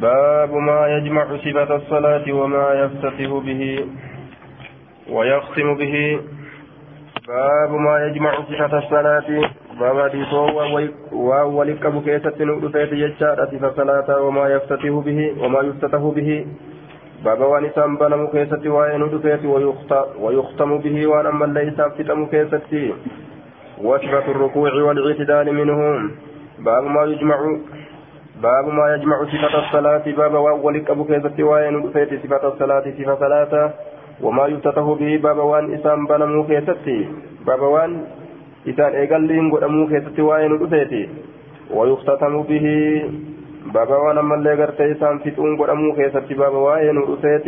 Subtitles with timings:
[0.00, 3.86] باب ما يجمع صفة الصلاة وما يفتتح به
[5.10, 6.20] ويختم به.
[7.28, 9.28] باب ما يجمع صفة الصلاة.
[9.80, 10.42] باب ديسو
[11.12, 16.46] وولك بكيسة نؤدفيت يجار صفة الصلاة وما يفتتح به وما يفتتح به.
[17.24, 19.02] باب وان بنم كيسة وين
[20.20, 22.94] ويختم به وان أما ليس فتم كيسة
[23.82, 26.10] وصفة الركوع والإعتدال منهم.
[26.58, 27.38] باب ما يجمع
[28.42, 30.04] باب ما يجمع صفة الصلاة.
[30.16, 30.34] باب
[30.64, 33.70] ولك أبو كيزة وين فيت صفة الصلاة صفة صلاة
[34.22, 36.98] وما يفتتح به باب وان إسام بنمو كيستي
[37.46, 37.92] باب وان
[38.68, 40.92] إسان إيقالين قدمو كيستي وين فيت
[41.74, 42.66] ويختتم به
[43.74, 47.46] باب وان أما اللي قرت إسان فتون قدمو كيستي باب وين فيت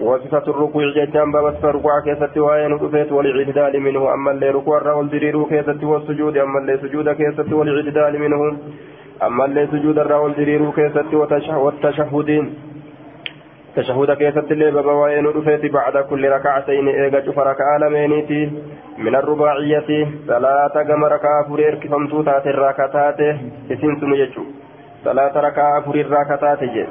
[0.00, 5.08] وصفة الركوع ججان باب صفة ركوع كيستي وين فيت والإعتدال منه أما اللي ركوع الرول
[5.10, 8.40] دريرو كيستي والسجود أما اللي سجود كيستي والإعتدال منه
[9.22, 11.14] أما اللي سجود الرأول دريرو كيست
[11.56, 12.54] والتشهدين.
[13.76, 17.78] تشهد كيست اللي وين رفيت بعد كل ركعتين إيجا شوف ركعة
[18.98, 23.20] من الرباعية ثلاثة كما ركعة فرير كفمتو تات الركعتات.
[23.70, 24.44] اسم سنججو
[25.04, 26.86] ثلاثة ركعة فرير ركعتات جي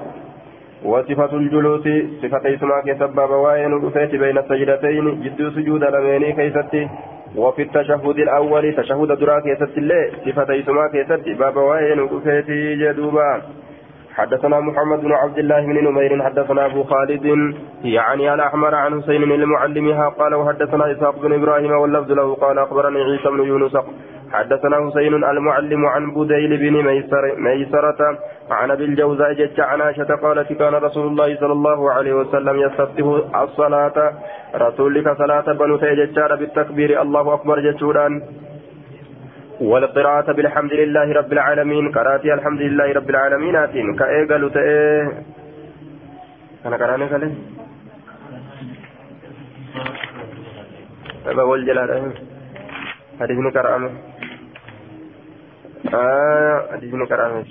[0.86, 1.88] وصفة الجلوس
[2.22, 2.44] صفة
[2.86, 6.90] كيست بابا وين رفيت بين السجدتين جدو سجود لميني كيستي.
[7.36, 13.42] وفي التشهد الأول تشهد درا كيست الله صفة يسمى كيست باب وين وكفيتي جدوبا.
[14.14, 17.26] حدثنا محمد بن عبد الله بن نمير حدثنا أبو خالد
[17.84, 23.30] يعني الأحمر عن حسين المعلمها قال وحدثنا إسحاق بن إبراهيم واللفظ له قال أخبرني عيسى
[23.30, 23.76] بن يونس
[24.34, 28.02] حدثنا حسين المعلم عن بديل بن ميسر ميسرة
[28.52, 33.06] عن أبي الجوزاء جت عن عائشة قالت كان رسول الله صلى الله عليه وسلم يستفتح
[33.42, 33.98] الصلاة.
[34.56, 38.22] رسولك صلاة بنو تيجتشار بالتكبير الله أكبر جتشوران
[39.62, 41.92] والقراءة بالحمد لله رب العالمين.
[41.92, 43.56] قراتي الحمد لله رب العالمين.
[43.56, 43.96] آتين.
[43.96, 45.12] كأيقل تأيه
[46.66, 47.32] أنا قراني كله
[51.28, 52.12] أبا والجلال
[53.20, 53.92] حديثني كرامه
[55.95, 57.45] آه حديثني كرامه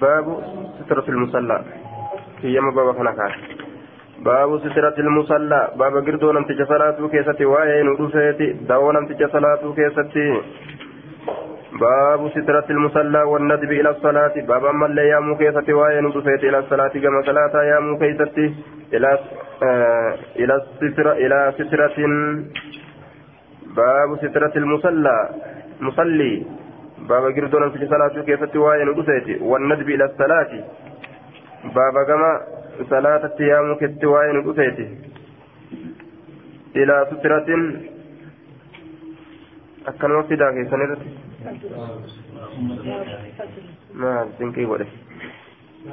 [0.00, 0.26] باب
[0.84, 1.64] سترة المصلى
[2.40, 3.32] في يوم بابا فنكار
[4.18, 10.28] باب سترة المصلى باب قردو نمتج صلاة كيستي وين ودوسيتي داو نمتج صلاة كيستي
[11.80, 16.88] باب سترة المصلى والندب إلى الصلاة باب أما اللي يامو كيستي وين ودوسيتي إلى الصلاة
[16.88, 18.46] كما صلاة يامو كيستي
[18.94, 19.18] إلى
[19.62, 21.96] آه إلى سترة إلى سترة
[23.75, 25.29] باب سترة المصلى
[25.81, 26.45] مصلي.
[27.09, 30.51] باب قردون في صلاة كيف وين ودسيتي والندب إلى الصلاة.
[31.63, 32.41] باب كما
[32.89, 34.87] صلاة التيام كيف وين ودسيتي
[36.75, 37.49] إلى سترة.
[39.87, 40.97] أكن وفدا في سنة
[43.93, 44.85] ما تنكي وله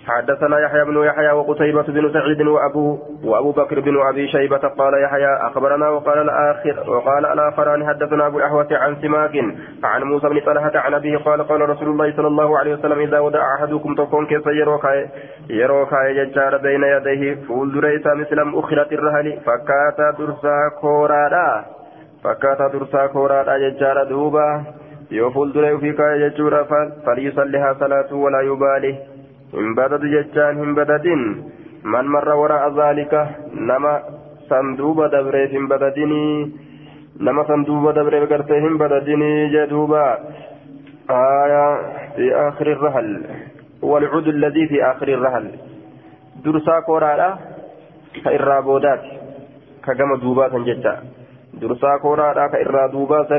[0.09, 5.36] حدثنا يحيى بن يحيى وقتيبة بن سعيد وأبو وأبو بكر بن أبي شيبة قال يحيى
[5.47, 9.31] أخبرنا وقال الآخر وقال الآخران حدثنا أبو الأحوة عن سماك
[9.84, 13.19] عن موسى بن طلحة عن أبيه قال قال رسول الله صلى الله عليه وسلم إذا
[13.19, 15.08] ودع أحدكم تكون كيف يروكا
[15.50, 21.66] يروكا يجار بين يديه فول ريسا مثل أخرة الرهل فكاتا درسا كورادا
[22.24, 24.64] فكاتا درسا كورادا يجار دوبا
[25.12, 25.94] يوفول دري
[27.06, 29.19] فليصليها صلاة ولا يبالي
[29.54, 31.24] hin badadu jechaan hin badadin
[31.84, 33.28] man marra wara'a zaalika
[33.72, 33.94] nama
[34.50, 36.52] sanduuba dabreef hin badadinii
[37.28, 40.06] nama sanduuba dabreef gartee hin badadinii jedhuuba
[41.10, 41.66] آية
[42.16, 43.26] في آخر الرحل
[43.82, 45.46] والعود الذي في آخر الرحل
[46.46, 47.38] درسا كورالا
[48.24, 49.04] كإرابودات
[49.86, 50.96] كجمع دوبات جدا
[51.62, 53.31] درسا كورالا كإرابودات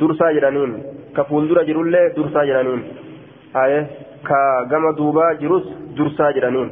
[0.00, 0.72] درسا جرانين
[1.16, 2.82] كفول درا جرولة درسا جرانين
[3.56, 3.80] آية
[4.28, 5.66] ka gama duubaa jirus
[5.96, 6.70] dursaa jedhaniin.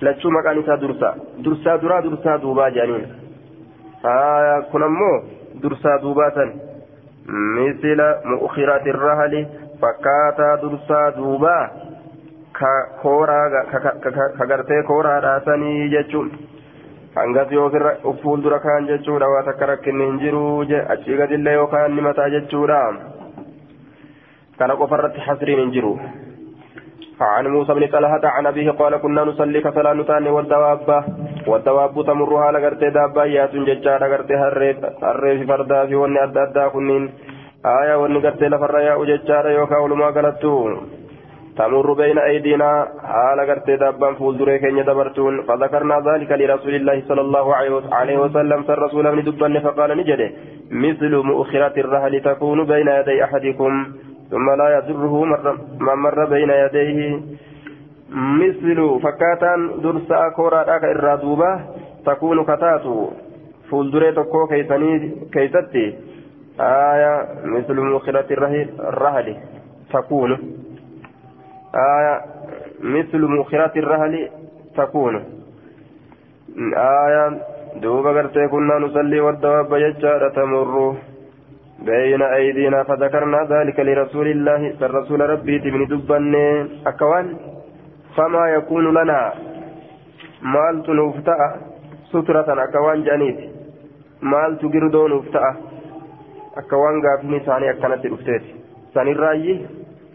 [0.00, 1.14] Lachuu maqaan isaa dursaa
[1.44, 3.06] dursaa duraa dursaa duubaa jedhaniin.
[4.70, 5.16] Kun ammoo
[5.62, 6.52] dursaa duubaa san
[7.56, 9.46] misila mu'ukhiraati rahali
[9.80, 11.62] fakkaataa dursaa duubaa.
[12.52, 13.64] Ka kooraa
[14.38, 16.32] ka gartee kooraadhaa sanii jechuun.
[17.14, 17.70] Hangas yoo
[18.22, 20.42] fuuldura kaan jechuudha waa takka rakkinni hin jiru
[20.94, 22.80] achii gadillee yookaan ni mataa jechuudha.
[24.58, 25.98] Kana qofarratti hasriin hin jiru
[27.20, 31.04] عن موسى بن طلحة عن أبيه قال كنا نصلي كصلاة نتاني والدواب.
[31.46, 37.10] والدواب تمرها لغرتي دابا يات ججارة غرتي هري فردا في وني أدى أدى كنين.
[37.66, 40.76] آية وني غرتي لفر يا ججارة يوكا ولما غلطو
[41.56, 47.20] تمر بين أيدينا حال غرتي دابا فول دري كين دبرتون فذكرنا ذلك لرسول الله صلى
[47.20, 47.54] الله
[47.94, 48.62] عليه وسلم.
[48.62, 50.30] فالرسول من دبن فقال نجده
[50.70, 53.72] مثل مؤخرة الرهل تكون بين يدي أحدكم.
[54.32, 57.20] ثم لا يضره من مر بين يديه.
[58.12, 61.60] مثل فكاتا درسا كورا داك الرادوبة
[62.06, 63.10] تكون كتاتو
[63.70, 65.86] فولدري تكو كيسني كيستي
[66.60, 67.14] آية
[67.44, 69.36] مثل مؤخرة الرهل
[69.92, 70.30] تكون
[71.74, 72.20] آية
[72.80, 74.28] مثل مؤخرة الرهل
[74.76, 75.24] تكون
[76.76, 77.38] آية
[77.82, 80.96] دوبا قرتي كنا نصلي والدواب يجار تمر
[81.84, 86.34] بين أيدينا فذكرنا ذلك لرسول الله فالرسول ربي من دبن
[86.86, 87.36] أكوان
[88.16, 89.32] فما يكون لنا؟
[90.42, 91.40] مال نفتأ
[92.12, 93.38] سترة أكوان جانيت
[94.22, 95.44] مال تقردون نفتأ
[96.56, 98.42] أكوان قافني ثاني أكنت الأفتات
[98.94, 99.66] ثاني الرأي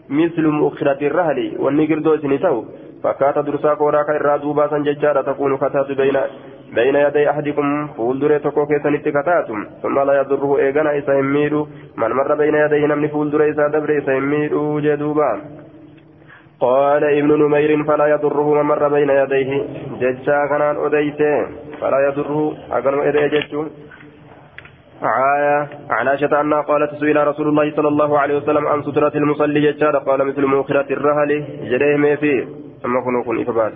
[0.08, 2.64] مثل مؤخرة الرهل والنقردو سنتو.
[3.02, 6.16] فكات درسا كوراكا الرادوبا سنججارة تكون كتات بين
[6.74, 11.66] بين يدي أحدكم فولدر تكو كيسن اتكتاتم ثم لا يضره إيغانا إسا هميدو
[11.96, 15.40] من مر بين يديه نمني فولدر إسا دبر إسا هميدو جدوبا.
[16.60, 19.50] قال ابن نمير فلا يضره من مر بين يديه.
[20.00, 21.46] ججا كانان أديته
[21.80, 23.66] فلا يضره أقنم إدي ججو.
[25.02, 29.60] آية عن عائشة أنها قالت سئل رسول الله صلى الله عليه وسلم عن سترة المصلي
[29.60, 31.30] ججارة قال مثل مؤخرة الرهل
[31.70, 32.44] جريه ما فيه.
[32.82, 33.72] ثم كنوا كن إفبات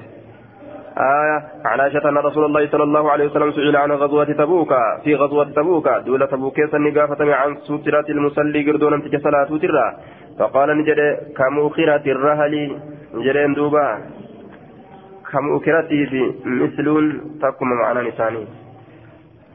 [0.98, 1.38] آية.
[1.64, 4.72] عن عائشة أن رسول الله صلى الله عليه وسلم سئل عن غزوة تبوك.
[5.04, 9.96] في غزوة تبوك دولة تبوك سنقافة عن سترة المصلي قردون أنت صلاة ترى.
[10.38, 11.00] فقال نجد
[11.36, 12.76] كمؤخرة الرهل.
[13.14, 13.98] نجد دوبا
[15.32, 16.86] كمؤخرة في مثل
[17.42, 18.46] تقم معنا نساني.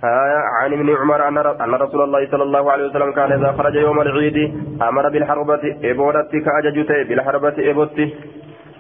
[0.04, 0.42] آية.
[0.62, 1.28] عن ابن عمر
[1.64, 4.38] أن رسول الله صلى الله عليه وسلم كان إذا خرج يوم العيد
[4.82, 8.14] أمر بالحربة إبودتك أججته بالحربة إبوته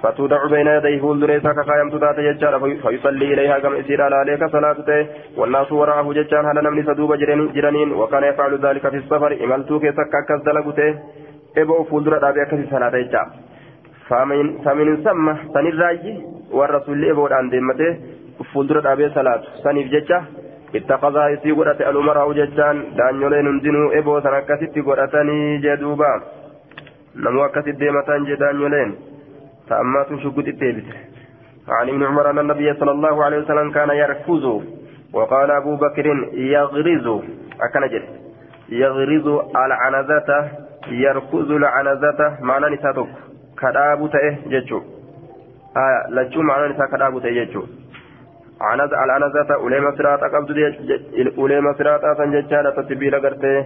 [0.03, 5.07] فتودع بين يديه فولدريسا كقايم تتات ججار فيصلي إليها كم إسير على عليك صلاته
[5.37, 7.13] والناس وراءه ججار هل نمني سدوب
[7.55, 9.31] جرانين؟ وكان يفعل ذلك في السفر.
[9.43, 10.99] إملتو كيسك أكس دلقته
[11.57, 13.27] إبو فولدر دابي أكس صلاة ججار
[14.07, 16.13] فمن فمن ثم سنراجي
[16.51, 17.91] والرسول إبو عن دمته
[18.53, 19.41] فولدر دابي صلاة.
[19.63, 20.23] سنف ججار
[20.75, 22.77] اتخذها إسي قرأت الأمراء ججان.
[22.97, 26.13] دانيولين هندنوا إبو سنكست قرأتني جدوبا.
[27.15, 28.89] نمو أكست ديمتان جدانيولين
[29.69, 30.85] تأمات شقت التيبت
[31.67, 34.45] عن ابن عمر أن النبي صلى الله عليه وسلم كان يركز
[35.13, 37.07] وقال أبو بكر يغرز.
[37.61, 38.03] أكنجل
[38.69, 40.49] يغرز العنزة
[40.87, 42.37] يركز العنزة.
[42.41, 43.07] معنى نساتك
[43.61, 44.81] كداب تأه ججو.
[45.77, 47.63] آية لجو معنى نسا كداب تأه ججو.
[48.61, 50.55] عنز العنزة أوليما سراطة قبض
[51.37, 53.65] أوليما سراطة سنججالة تتبيل قرته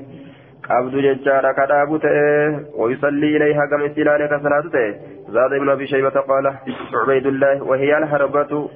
[0.70, 6.48] jechaadha ka dhaabu ta'e ويصلي إليها كما استلالك صلاة ta'e زاد ابن أبي شيبة قال
[6.94, 8.70] عبيد الله وهي الحربة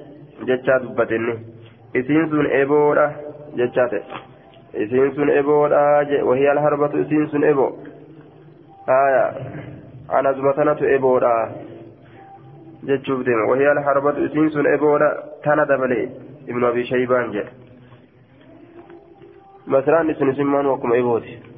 [0.47, 1.33] جتشا دبتني
[1.95, 3.11] إسين سن إبورا
[3.57, 4.01] جتشا
[4.75, 7.67] إسين سن إبورا وهي الحربة إسين سن إبو
[8.89, 9.25] آية
[10.11, 11.51] أنا زمتنة إبورا
[12.83, 15.09] جتشوف ديما وهي الحربة إسين سن إبورا
[15.43, 16.09] تانا دبلي
[16.49, 17.47] ابن أبي شيبان جاء
[19.67, 21.54] مثلا نسن سمان وكم إبوتي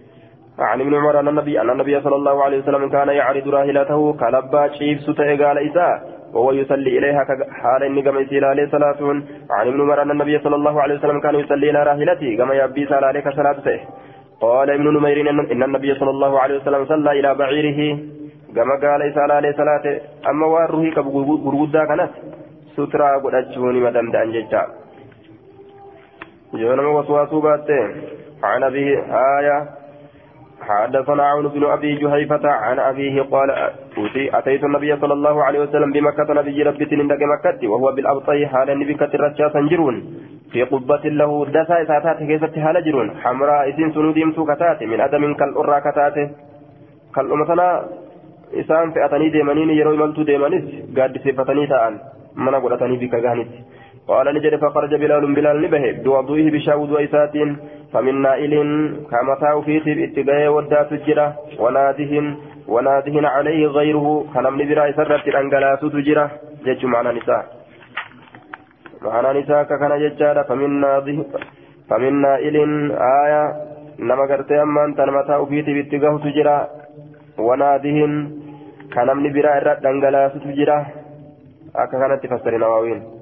[0.59, 4.68] عن ابن عمر أن النبي أن النبي صلى الله عليه وسلم كان يعرض راهلته كلبا
[4.68, 9.02] شيف ستة قال إساء وهو يصلي إليها حال إني كما عليه صلاة
[9.52, 12.85] عن ابن عمر أن النبي صلى الله عليه وسلم كان يصلي إلى راهلته كما يبي
[12.85, 13.80] سال عليك صلاته
[14.42, 17.99] قال ابن نمير إن النبي صلى الله عليه وسلم صلى إلى بعيره
[18.56, 19.85] كما قال إسال عليه صلاة
[20.30, 22.11] أما واره كبغودا كانت
[22.76, 24.64] سترى قد أجوني مدام دان ججا
[26.54, 27.87] يونم وسواسو باتين.
[28.44, 28.97] عن أبيه
[29.40, 29.77] آية
[30.68, 33.50] حدثنا عون بن أبي جهيفة عن أبيه قال
[34.33, 38.94] أتيت النبي صلى الله عليه وسلم بمكة نبي ربي تندق مكة وهو بالأبطي حال النبي
[38.94, 39.21] كتر
[39.54, 39.95] سنجرون
[40.52, 43.07] في قبة له دسا ساتات كيست حال جرون.
[43.24, 46.18] حمراء إسين سنوديم كتات من أدم كالأرى كتات
[47.16, 47.68] كالأمثنا
[48.54, 50.64] isaan fe'atanii deemaniin yeroo imaltuu deemanis
[50.97, 52.00] gaaddiseeffatanii ta'an
[52.36, 53.64] mana godhatanii bika gahaniti
[54.07, 57.57] قال نجد فخرج بلال بلال نبه بوضوئه بشاود وإساتين
[57.94, 58.54] فمن نائل
[59.11, 61.28] كما تاو في خيب اتقاء ودات الجرة
[61.59, 62.14] وناده
[62.68, 64.07] وناده عليه غيره.
[64.33, 66.26] كنم نبرا سرت الأنقلاس تجرة
[66.66, 67.44] جج معنا نساء.
[69.02, 71.18] معنا نساء كان ججارة فمن ناده
[71.90, 72.56] فمن نائل
[73.23, 73.44] آية.
[73.99, 76.57] نما قرتي أمان تنمتا في خيب اتقاء تجرة
[77.47, 78.14] ونادهن
[78.94, 80.78] kanamni biraa irra dhangalaasutu jira
[81.81, 83.17] akka kanatti fassari nawaawiin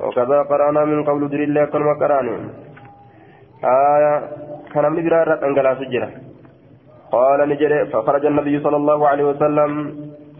[0.00, 2.36] وكذا قرأنا من قول در الله كنما قرأني
[3.64, 4.14] آية
[4.72, 6.08] كنمني برا رد أنقلاس جرا.
[7.12, 9.70] قال نجري فخرج النبي صلى الله عليه وسلم.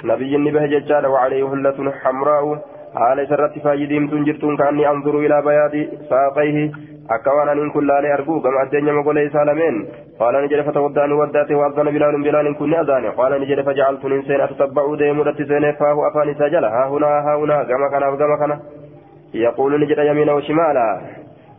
[0.05, 2.45] نبي النبه ججال وعليه هلة حمراء.
[2.95, 5.75] حال سرت فايدين تنجرتون كأني أنظر إلى بياض
[6.11, 6.73] ساقيه.
[7.11, 9.75] أكوان أن كل لا أرجو كما أدنى مقول سالمين.
[10.21, 13.05] قال نجد فتودعني وداته وأذن بلال بلال كن أذان.
[13.11, 16.65] قال نجد فجعلت إنسان أتتبع ديم رتسين فاه أفاني سجل.
[16.65, 18.53] ها هنا ها هنا كما كان كما كان.
[19.34, 21.02] يقول نجد يمين وشمالا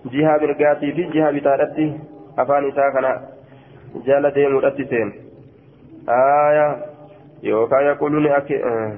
[0.06, 1.98] جهة برقاتي في جهة بتارتي
[2.38, 3.20] أفاني ساكنا
[4.06, 5.12] جال ديم رتسين
[6.08, 6.76] آية
[7.42, 8.92] يوكا يقولون أكي آه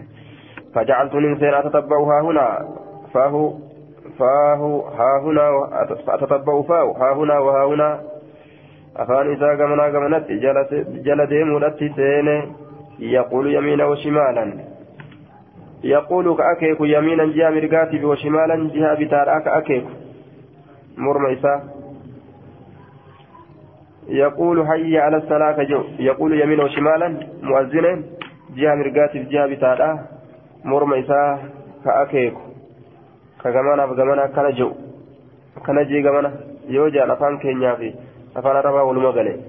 [0.75, 2.69] فجعلت إنسان أتتبعها هنا
[3.15, 3.59] فاه
[4.19, 5.69] فاه ها هنا
[6.09, 8.01] أتتبع فاه ها هنا وها هنا
[8.97, 10.27] أفان إذا قمنا قمنت
[11.07, 12.55] جل ديم ولت سين
[12.99, 14.53] يقول يمينا وشمالا
[15.84, 19.86] يقول كأكيك يمينا جهة مرقاتي وشمالا جهة بتار أكيك.
[20.98, 21.60] مرمى إساء
[24.08, 25.84] يقول حي على الصلاة جو.
[26.00, 27.10] يقول يمينا وشمالا
[27.44, 28.04] مؤذنا
[28.56, 30.00] جهة مرقاتي جهة بتار
[30.66, 31.40] مرمى إساء
[31.86, 32.34] كأكيك.
[33.44, 34.72] كغمانا بغمانا كان جو.
[35.66, 36.32] كان جي غمانا
[36.68, 37.94] يوجا لفان كينيا في.
[38.36, 39.40] waluma gale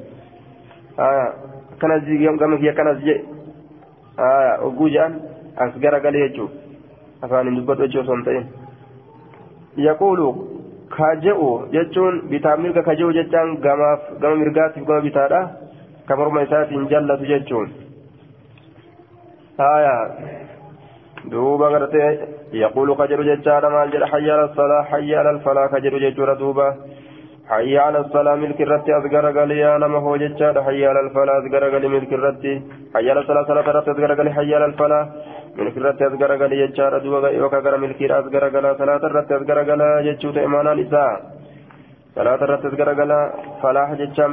[0.97, 2.03] akkanas
[2.39, 3.25] gama kiyya akkanas je
[4.63, 5.21] ogguu jedhan
[5.67, 6.51] as gara gale jechuun
[7.23, 8.47] afaan hin dubbatu jechuu osoo hin ta'in
[9.89, 10.29] yaquulu
[10.97, 15.41] ka je'u jechuun bitaa mirga ka je'u jechaan gamaaf gama mirgaatiif gama bitaadha
[16.09, 17.69] ka morma isaatiin jallatu jechuun
[19.59, 19.95] haya
[21.31, 22.11] duuba gartee
[22.63, 26.35] yaquulu ka jedhu jechaadha maal jedha hayya ala salaa hayya ala alfalaa ka jedhu jechuudha
[26.43, 26.67] duuba
[27.51, 31.63] حي على الصلاة ملك الرتي أذكر قال يا نما هو جتشاد حي على الفلاح أذكر
[31.73, 32.55] قال ملك الرتي
[32.95, 35.07] حي على الصلاة صلاة الرتي أذكر قال حي على الفلاح
[35.59, 40.37] ملك الرتي أذكر قال جتشاد دوغا وكا ملك أذكر قال صلاة الرتي أذكر قال جتشوت
[40.45, 41.17] إيمانا نساء.
[42.17, 43.13] صلاة الرتي أذكر قال
[43.63, 44.29] فلاح جتشاد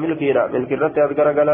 [0.55, 1.49] ملك الرتي أذكر قال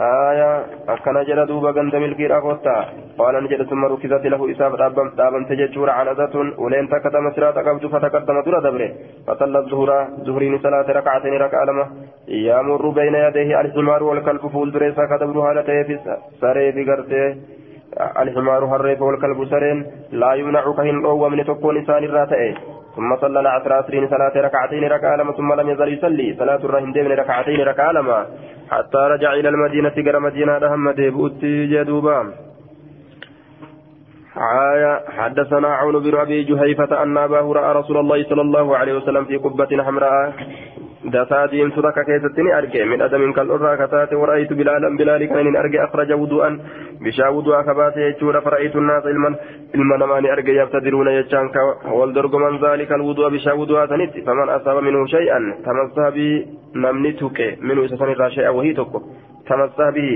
[0.00, 2.76] آية أكنا جل دوبا غند ملكي راكوتا
[3.18, 8.40] قال نجد ثم ركزت له إساف دابم دابم تججور عنزة ولين تكت مسرات قبض فتقدم
[8.46, 8.90] دور دبره
[9.26, 9.90] فصلى الظهر
[10.26, 11.86] ظهرين صلاة ركعتين ركع لما
[12.28, 15.94] يمر بين يديه الحمار والكلب فول دريسا كدبر هالته في
[16.40, 17.36] سري في غرته
[18.22, 19.78] الحمار هريف والكلب سرين
[20.12, 22.54] لا يمنع كهن أو من تكون إنسان الراتئ
[22.98, 26.34] ثم صلى العصر عصرين صلاة ركعتين ركع لما ثم لم يزل يصلي.
[26.38, 28.26] صلاة الرحم دين ركعتين ركع لما
[28.70, 32.18] حتى رجع إلى المدينة قرى مدينة أهم ديبوتي جدوبا.
[34.74, 39.24] آية حدثنا عون بن أبي جهيفة أن أباه رأى رسول الله صلى الله عليه وسلم
[39.24, 40.32] في قبة حمراء.
[41.04, 46.60] دسادين صدق كيستني أرجع من أدم كالأرى كتات ورأيت بلالا بلال كان أرجع أخرج وضوءا
[47.00, 49.34] بشا وضوء كبات يجور فرأيت الناس علما
[49.74, 51.56] علما نمان أرجع يبتدرون يجانك
[51.98, 57.84] والدرج من ذلك الوضوء بشا وضوء تنت فمن أصاب منه شيئا تمسه به نمنتك منه
[57.84, 59.02] إسسني شيئا وهي تكو
[59.48, 60.08] تمسه به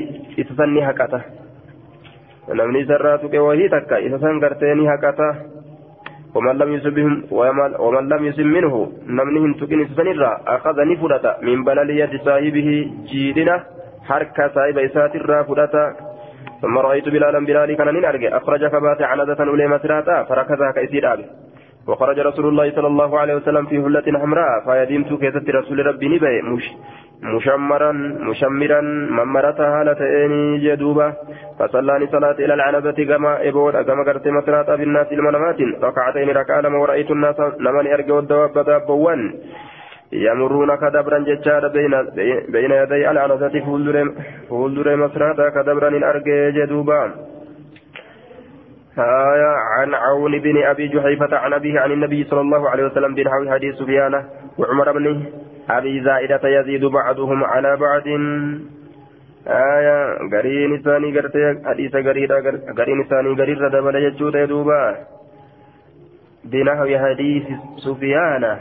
[2.48, 5.28] namni isarraa tuqe wahii takka isa san garteeni haqata.
[6.34, 7.14] ومن لم يصبهم
[7.84, 12.68] ومن لم يصب منه نمني هنتقين سنرا أخذ نفرة من بلل يد صاحبه
[13.10, 13.56] جيدنا
[14.08, 15.74] حركة صاحب إسات الرا فرة
[16.62, 21.26] ثم رأيت بلالا بلالي كان نرجع أخرج كبات عنادة أولي مسراتا فركزها كيسير أبي.
[21.88, 26.42] وخرج رسول الله صلى الله عليه وسلم في هلة حمراء فيديمت كيست رسول ربي نبي
[26.42, 26.64] مش
[27.22, 27.92] مشمرا
[28.30, 28.80] مشمرا
[29.18, 31.12] ممرتها لتئني جدوبا
[31.58, 37.10] فصلاني صلاة إلى العنبة كما إبود كما قرت مسرات بالناس المنامات ركعتين ركع لما ورأيت
[37.10, 39.34] الناس لمن أرجو الدواب دابوان.
[40.12, 41.92] يمرون كدبرا ججار بين
[42.48, 43.54] بين يدي العنبة
[44.48, 47.00] فولدر مسرات كدبرا الأرجي جدوبا
[48.98, 53.50] آية عن عون بن أبي جحيفة عن أبيه عن النبي صلى الله عليه وسلم بنحو
[53.50, 54.24] حديث سفيان
[54.58, 55.24] وعمر بن
[55.70, 58.06] أبي زائدة يزيد بعضهم على بعض.
[59.46, 61.96] آية قرين ثاني قرتي حديث
[62.78, 64.96] قرين ثاني قريرة دبل يجود يدوبا.
[66.44, 67.44] بنحو حديث
[67.76, 68.56] سفيان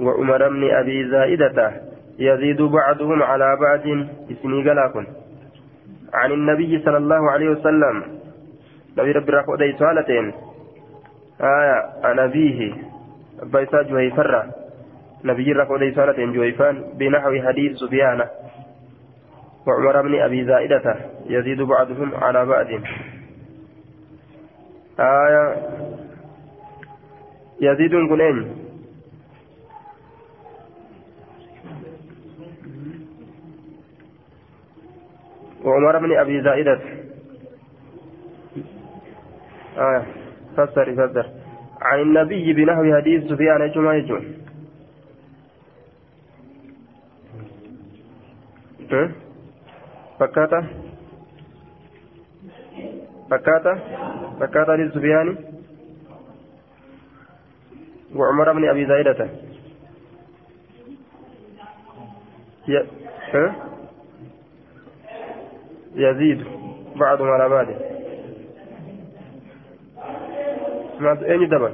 [0.00, 1.72] وعمر بن أبي زائدة
[2.18, 3.86] يزيد بعضهم على بعض.
[4.30, 5.04] اسمي قلاكم
[6.14, 8.21] عن النبي صلى الله عليه وسلم
[8.98, 10.32] نبي ربي راح ودي سؤالتين
[11.40, 12.74] آية عن أبيه
[13.42, 14.54] أبا جهيفرة
[15.24, 18.28] نبي راح ودي سؤالتين جهيفان بنحو حديث سفيان
[19.66, 20.96] وعمر بن أبي زائدة
[21.26, 22.66] يزيد بعضهم على بعض
[25.00, 25.56] آية
[27.60, 28.62] يزيد كنين
[35.64, 36.80] وعمر بن أبي زائدة
[39.78, 40.06] آية.
[40.56, 41.30] فسر فسر.
[41.80, 44.18] عن النبي بنحو حديث سفيان إيش يجو
[50.18, 50.66] فكاتا
[53.30, 53.78] فكاتا
[54.40, 55.36] فكاتا للسفياني
[58.14, 59.28] وعمر بن أبي زايدة؟
[65.94, 66.44] يزيد.
[66.96, 67.91] بعضهم على بعض.
[71.02, 71.72] ما أين دبل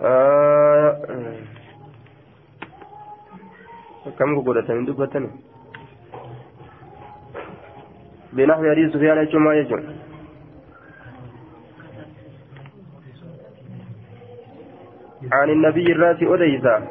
[0.00, 1.32] آه...
[4.18, 5.30] كم قولة من دبتني
[8.32, 9.82] بنحو حديث سفيان يجمع ما يجمع
[15.32, 16.88] عن النبي الراسي أديسا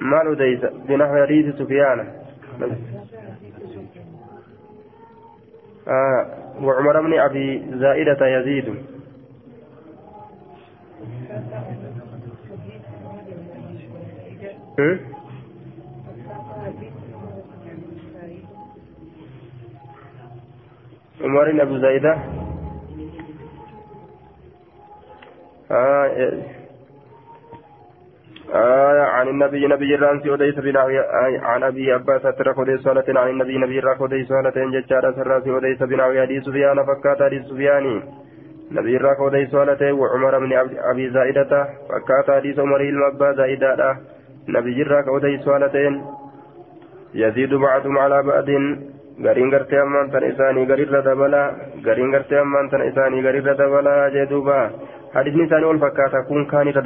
[0.00, 2.22] مال أديسا بنحو حديث سفيان
[5.88, 8.74] آه وعمر بن أبي زائدة يزيد.
[21.20, 22.18] عمر بن أبي زائدة.
[25.70, 26.61] آه
[28.54, 30.88] آية عن النبي نبي الرانسي وديس بنحو
[31.42, 35.82] عن أبي عباس ترك وديس سؤالة عن النبي نبي راك وديس سؤالة ججارة سراسي وديس
[35.82, 38.02] بنحو حديث سفيان فكات حديث سفياني
[38.72, 40.52] نبي راك وديس سؤالة وعمر بن
[40.90, 41.68] أبي زائدة.
[41.88, 43.96] فكات حديث عمر المبا زائدة.
[44.48, 46.02] نبي راك وديس سؤالة
[47.14, 48.48] يزيد بعضهم على بعض
[49.22, 51.42] gariin gartee ammaan tan isaanii garirra dabala
[51.84, 54.56] gariin gartee ammaan tan isaanii garirra dabala jee duuba
[55.14, 56.82] hadisni isaanii wal fakkaata kun kaanirra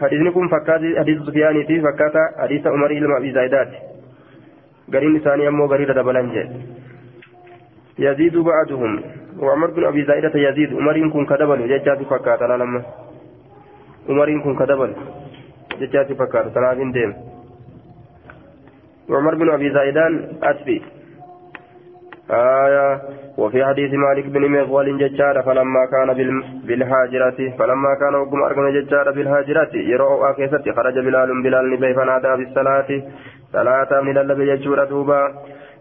[0.00, 3.70] حديثني كن فكاتي حديث سفيانيتي فكاتا حديث عمر إلما أبي زايدات
[4.92, 6.44] قرين ثاني أمو قرير دبلنجي
[7.98, 9.02] يزيد بعدهم
[9.38, 12.82] وعمر بن أبي زايدة يزيد عمر كن كدبل ججات فكاتا لما
[14.08, 14.90] عمر كن كدبل
[15.80, 17.14] ججات فكاتا تنافين ديم
[19.08, 20.82] وعمر بن أبي زايدان أتبي
[22.30, 23.02] آية
[23.38, 26.08] وفي حديث مالك بن مغول ججار فلما كان
[26.64, 33.02] بالهاجرة فلما كان وقم أرقم ججار بالهاجرة يروا أكيست خرج بلال بلال نبي فنادى بالصلاة
[33.52, 35.34] صلاة من اللبي يجور دوبا.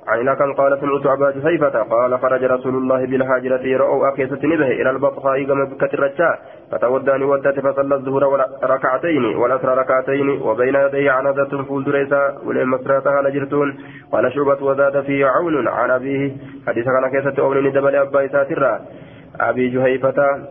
[0.07, 4.89] عين كان قال سمعت أبا جحيفة قال خرج رسول الله بالهاجرة يرأوا أكيسة نبه إلى
[4.89, 6.39] البطحاء كما بكة الرجاء.
[6.71, 13.77] فتوداني ودت فصلى الظهر ركعتين والأسرى ركعتين وبين يديه عنزة فول دريسا ولمسراتها لجرتون.
[14.11, 16.31] قال شعبة وزاد فيه عون عن أبيه.
[16.67, 18.79] حديث كان كيسة أولين دبل أبا إساترا
[19.41, 20.47] أبي جحيفة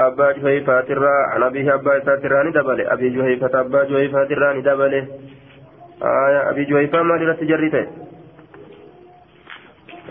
[0.00, 4.94] أبا جحيفة ترى عن أبيه أبا إساترا ندبل أبي جحيفة أبا جحيفة ترى ندبل
[6.02, 8.03] آية أبي جحيفة ما درت جريته.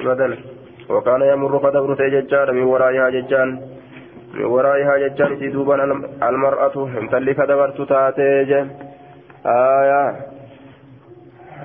[0.02, 0.38] بدل.
[0.90, 3.62] وكان يمر قدبر تججان من ورائها ججان.
[4.34, 5.84] من ورائها ججان سيدوبا
[6.30, 8.52] المرأة امتلك دبرت تاتيج
[9.46, 10.16] آية.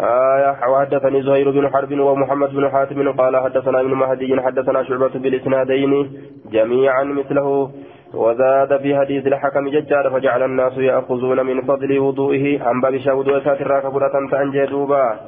[0.00, 0.68] آية.
[0.68, 6.12] وحدثني زهير بن حرب ومحمد بن حاتم قال حدثنا ابن مهدي حدثنا شعبة بالإسنادين
[6.52, 7.70] جميعا مثله.
[8.14, 12.62] وزاد في حديث الحكم ججار فجعل الناس يأخذون من فضل وضوئه.
[12.62, 15.20] عن باب شاود ساتر كبرة تنجي دوبا.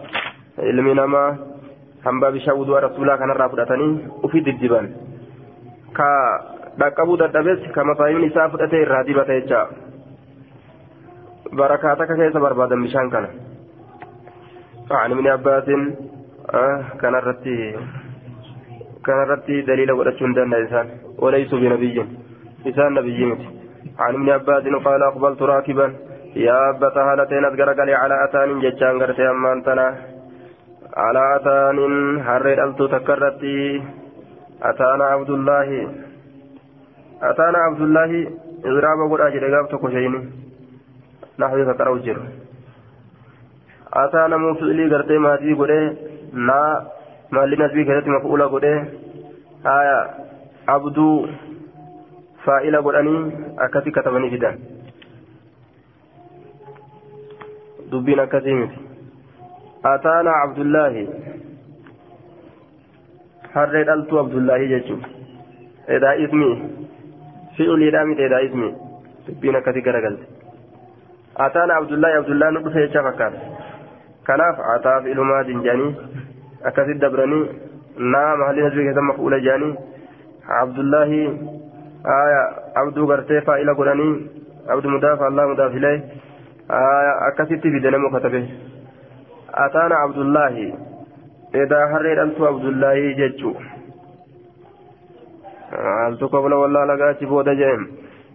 [0.59, 1.01] علم
[2.05, 3.93] hambaa bishaan wudu'a rasuulaa kanarraa fudhatanii
[4.29, 4.89] ufii diddiban
[5.99, 6.09] ka
[6.81, 9.63] dhaqqabuu dadhabes ka masaayiin isaa fudhatee irraa dibata jecha
[11.63, 13.31] barakaa takka keessa barbaadan bishaan kana
[14.91, 15.65] عن ابن عباس
[17.01, 17.59] كان الرتي
[19.07, 19.91] كان الرتي دليل
[20.37, 20.87] دنا إنسان
[21.19, 22.07] وليس بنبي
[22.67, 23.43] إنسان نبي مت
[23.99, 25.87] عن ابن عباس قال أقبلت راكبا
[26.37, 29.87] يا أبت هالتين أذكرك على أتان جتشان قرتي أمان تنا
[30.96, 31.79] على أتان
[32.20, 33.83] هرر ألتو تكرتي
[34.62, 35.68] أتانا عبد الله
[37.22, 38.11] أتانا عبد الله
[38.64, 40.20] إضراب قد أجل قاب تكوشيني
[41.38, 42.18] نحو يتقرأ جر
[43.92, 45.70] أتانا مفعلي قرتي ماتي قد
[46.33, 46.61] نا
[47.33, 48.64] مالي نسبي كذلك مفعولة قد
[49.66, 50.00] آية
[50.68, 51.26] عبدو
[52.44, 53.16] فائلة قدني
[53.59, 54.59] أكثي كتبني جدا
[57.92, 58.89] دبين أكثي مثل
[59.85, 61.09] أتانا عبد الله
[63.55, 64.97] حرد ألتو عبد الله جيجو
[65.88, 66.51] إذا اسمي
[67.59, 68.69] فعل إدامي إذا اسمي
[69.40, 70.21] بين كثير قلت
[71.37, 73.33] أتانا عبد الله عبد الله نقص يشافكات
[74.27, 75.95] كناف أتا في إلما جاني
[76.64, 77.40] أكثر دبرني.
[77.99, 79.75] نام هل نجوي كذا مفعول جاني.
[80.49, 81.11] عبد الله
[82.07, 82.43] آية
[82.77, 84.27] عبد غرتي فائل قراني.
[84.69, 86.01] عبد مدافع الله مدافع إليه.
[86.71, 88.45] آية أكثر في دنمو كتبه.
[89.55, 90.75] أتانا عبد الله
[91.55, 93.55] إذا هرر أنت عبد الله ججو
[95.71, 97.83] maaltu kobla wallaala gaachi booda jeem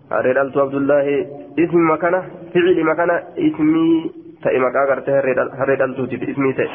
[0.09, 1.15] harree dhaltuu abdullaahi
[1.63, 2.19] ismi makana
[2.53, 3.15] ficili makana
[3.47, 4.11] ismii
[4.43, 5.15] ta'e maqaa gartee
[5.59, 6.69] harree dhaltuutiif ismii ta'e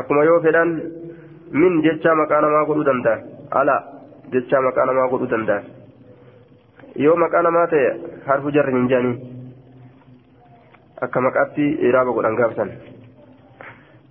[0.00, 0.74] akkuma yoo fedhan
[1.62, 3.18] min jecha maqaa namaa godhuu danda'a
[3.60, 3.76] ala
[4.32, 5.62] jecha maqaa namaa godhuu danda'a
[7.06, 7.86] yoo maqaa namaa ta'e
[8.26, 9.16] harfu jarri hin jedhanii
[11.06, 12.70] akka maqaatti iraaba godhan gaafsan.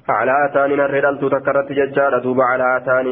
[0.10, 3.08] على آتان الرجال تذكرت ججارة دوب على آتان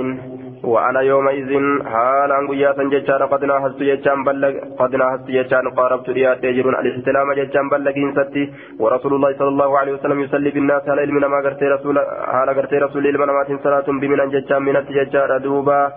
[0.64, 1.52] وأنا يومئذ
[1.86, 7.70] حالا قياسا ججارة قد ناهزت ججان بلغ قد ناهزت ججان قاربت رياض يجرون الاستلام ججان
[7.70, 8.44] بلغين ستي.
[8.80, 11.98] ورسول الله صلى الله عليه وسلم يصلي بالناس على علم ما قرت رسول
[12.38, 15.92] على قرت رسول المنامات صلاة بمن ججان من ججارة دوبا.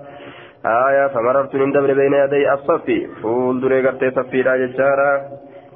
[0.66, 2.86] آية فمررت من دبر بين يدي الصف
[3.22, 5.10] فول دري قرت صفي لا ججارة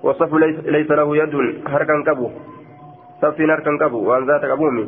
[0.03, 0.35] والصف
[0.75, 1.35] ليس له يد
[1.73, 2.31] هركا كبو.
[3.23, 4.85] صفي هركا كبو وان ذات كبومي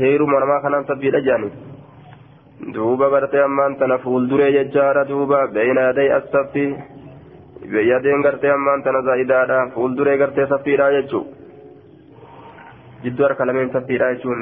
[0.00, 1.48] heeruma namaa kanaan sabbiidha jedhani
[2.74, 6.64] duuba gartee ammaan tana fuulduree jechaadha duuba beeyna yaday assaffi
[7.90, 11.22] yadeen gartee ammaan tana zaa'idaadha fuulduree gartee saffiidha jechuu
[13.04, 14.40] jidduu harka lameen saffiidha jechuun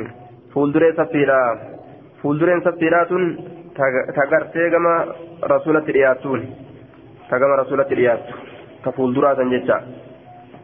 [0.55, 1.38] fuulduree saffiidha
[2.23, 3.25] fuuldureen saffiidhaa tun
[4.16, 4.95] ta gartee gama
[5.55, 6.43] rasulatti dhiyaattuun
[7.31, 8.35] ta gama rasulatti dhiyaattu
[8.85, 9.77] ta fuulduraa san jecha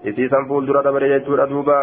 [0.04, 1.78] isiisan fuuldura dabare jechuudha duuba.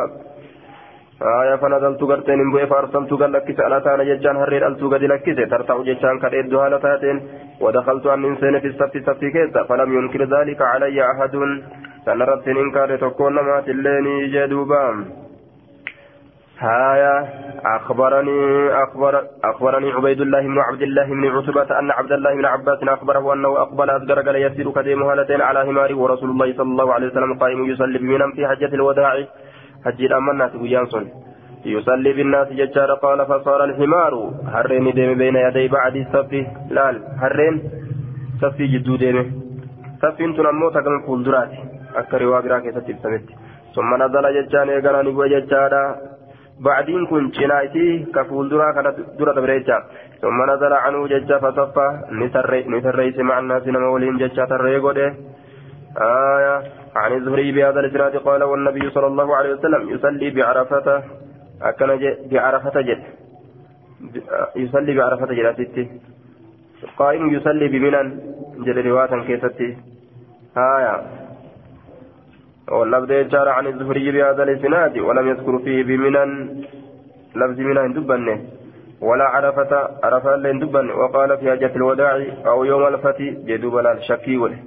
[1.24, 5.36] آية فنزلت قرتين إن بوئ فأرسلت قال لكس على تانا ججان هرير ألتو قد لكس
[5.52, 7.18] ترتع ججان كريد هالتاتين
[7.62, 11.34] ودخلت أن إنسان في السبت السبت كيسا فلم ينكر ذلك علي أحد
[12.06, 14.84] سنرت إنكار تكون ما تليني جدوبا
[16.60, 17.30] هايا
[17.66, 22.80] أخبرني أخبر أخبرني عبيد الله بن عبد الله بن عتبة أن عبد الله بن عباس
[22.84, 27.08] أخبره أنه أقبل أصدر قال يسير كديم هالتين على هماره ورسول الله صلى الله عليه
[27.08, 29.26] وسلم قائم يصلي بمنام في حجة الوداع
[29.86, 31.06] حجي الأمانات بجانسون
[31.66, 34.14] يصلي بالناس ججار قال فصار الحمار.
[34.54, 36.32] هرين ديم بين يدي بعد الصف
[36.70, 37.56] لال هرين
[38.42, 39.18] صفي جدو ديم.
[40.02, 41.52] صفي انتو نمو تقل فولدرات
[41.96, 42.88] أكري واقرا كيسة
[43.76, 46.13] ثم نزل ججان يقرا نبوة ججارا
[46.60, 49.84] بعدين كن جنايتي كفولدرا كانت درة بريجا
[50.22, 51.88] ثم نزل عنه ججا فصفى.
[52.68, 55.14] نسريس مع الناس نمولين ججا تريقوده
[55.98, 56.56] آية.
[56.96, 61.04] عن الزهري بهذا الإسناد قال والنبي صلى الله عليه وسلم يصلي بعرفة.
[61.62, 61.90] أكن
[62.32, 63.04] بعرفة جد.
[64.56, 65.84] يصلي بعرفة جد ستي
[66.98, 68.08] قائم يصلي بمنن.
[68.66, 69.78] جد رواة كيستي.
[70.58, 71.23] آية.
[72.72, 76.30] واللفظ جار عن الزهري بهذا الإسناد ولم يذكر فيه بمنن.
[77.36, 78.42] لفظ منن دبنه.
[79.02, 84.60] ولا عرفة عرفة لين دبن وقال في حجة الوداع أو يوم الفتي جدوب الشكي وله.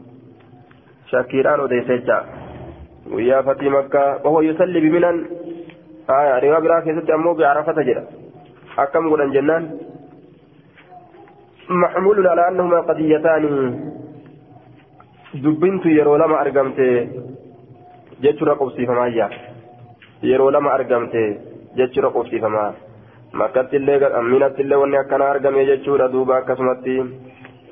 [1.10, 2.18] شاكيران وديسجا
[3.12, 5.16] ويا فتي مكة وهو يصلي بمنن.
[6.10, 8.04] آية رواية براك يسد أمو بعرفة جرا.
[8.78, 9.62] أكم قلن جنان
[11.70, 13.44] محمول على أنهما قضيتان.
[15.34, 16.78] دبنت يرو لما أرقمت.
[18.86, 19.30] فما جاء
[20.22, 21.14] يرو لما أرقمت
[21.76, 22.74] جتر قبسي فما
[23.34, 26.96] مكة اللي أمينة اللي وني أكنا أرقمي جتر دوبا كسمتي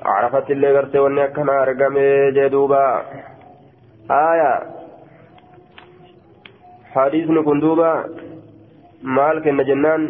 [0.05, 2.81] عرفت illee gartee wanni akkana argamee jee duuba.
[4.09, 4.51] Aya
[6.95, 7.89] hadiisni kun duuba.
[9.01, 10.03] Maal kenna jennaan?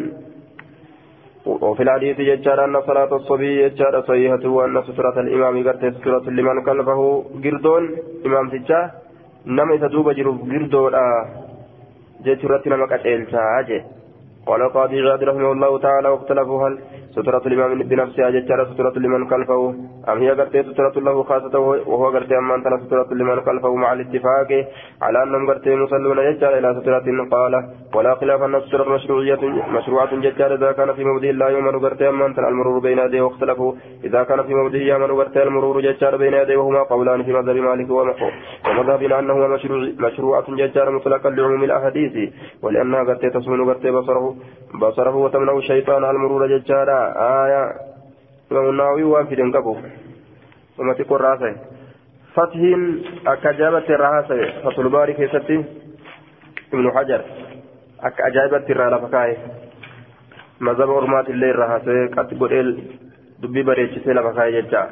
[1.46, 7.26] وفي الحديث يجعل أن صلاة الصبي يجعل صحيحة وأن سترة الإمام قد سترة لمن كلفه
[7.44, 7.84] قردون
[8.26, 8.92] إمام تجاه
[9.46, 11.26] نما يتدوب جروب قردون آه
[12.26, 13.86] جترة نما قد إلتاجه
[14.46, 16.80] قال قاضي عياض رحمه الله تعالى واختلفوا هل
[17.16, 19.76] سترة الإمام بنفسها جتر سترة لمن خلفه
[20.10, 24.50] أم هي قرتي سترة له خاصة وهو قرتي أما أنت سترة لمن خلفه مع الاتفاق
[25.02, 27.54] على أنهم قرتي مصلون جتر إلى سترة قال
[27.96, 29.44] ولا خلاف أن السترة مشروعية
[29.78, 33.74] مشروعة جتر إذا كان في موضع لا يؤمن قرتي أما أنت المرور بين يديه واختلفوا
[34.04, 37.90] إذا كان في موضع يؤمن قرتي المرور جتر بين يديه وهما قولان في مذهب مالك
[37.90, 39.36] ومذهبنا أنه
[40.00, 40.46] مشروعة
[40.90, 44.36] مطلقا لعموم الأحاديث ولأنها قرتي قرتي بصره
[44.82, 46.46] بصره وتمنع الشيطان المرور
[47.46, 47.74] آية
[48.52, 49.78] إمام النووي وافد قبو
[50.78, 51.56] ثم تقول راسه
[52.36, 52.60] فتح
[53.28, 55.64] أكجابة الراسة فتح الباري كيستي
[56.74, 57.22] ابن حجر
[58.04, 59.38] أكجابة الرالة فكاي
[60.60, 62.84] مذهب أرمات الليل الراسة قد قل
[63.42, 64.90] دبي بريتش سيلا فكاي جتا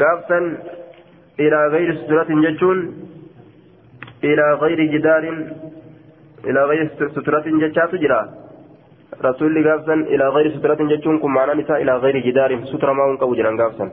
[0.00, 0.38] قابتا
[1.40, 2.78] إلى غير سترة جتون
[4.24, 5.24] إلى غير جدار
[6.44, 8.47] إلى غير سترة جتات جرا
[9.24, 13.34] رسول قابسا إلى غير سترة جتون كم معنى نساء إلى غير جدار سترة ما هنكو
[13.34, 13.86] جرا قابسا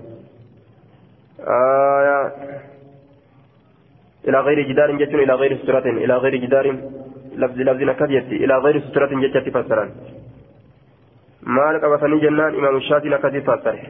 [2.00, 2.20] آية
[4.28, 6.66] إلى غير جدار جتون إلى غير سترة إلى غير جدار
[7.42, 9.86] لفظ لفظ نكديت إلى غير سترة جتات فسرا
[11.46, 13.82] maal qabatanii jennaan imaamu shaafiin akkasii fassare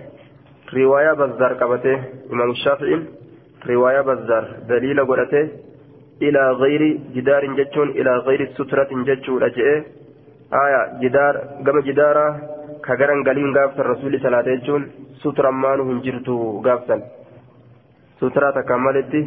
[0.78, 1.94] riwaayaa bazzaar qabatee
[2.34, 3.06] imaamu shaafiin
[3.70, 5.44] riwaayaa bazzaar daliila godhatee
[6.30, 9.78] ilaa gayri jidaarin jechuun ilaa gayri suturatin jechuudha je'ee
[12.86, 14.84] ka garan galiin gaafsan rasuulli salaate jechuun
[15.22, 17.02] suturaan maanu hin jirtu gaafsan
[18.20, 19.22] suturaa takkaan maletti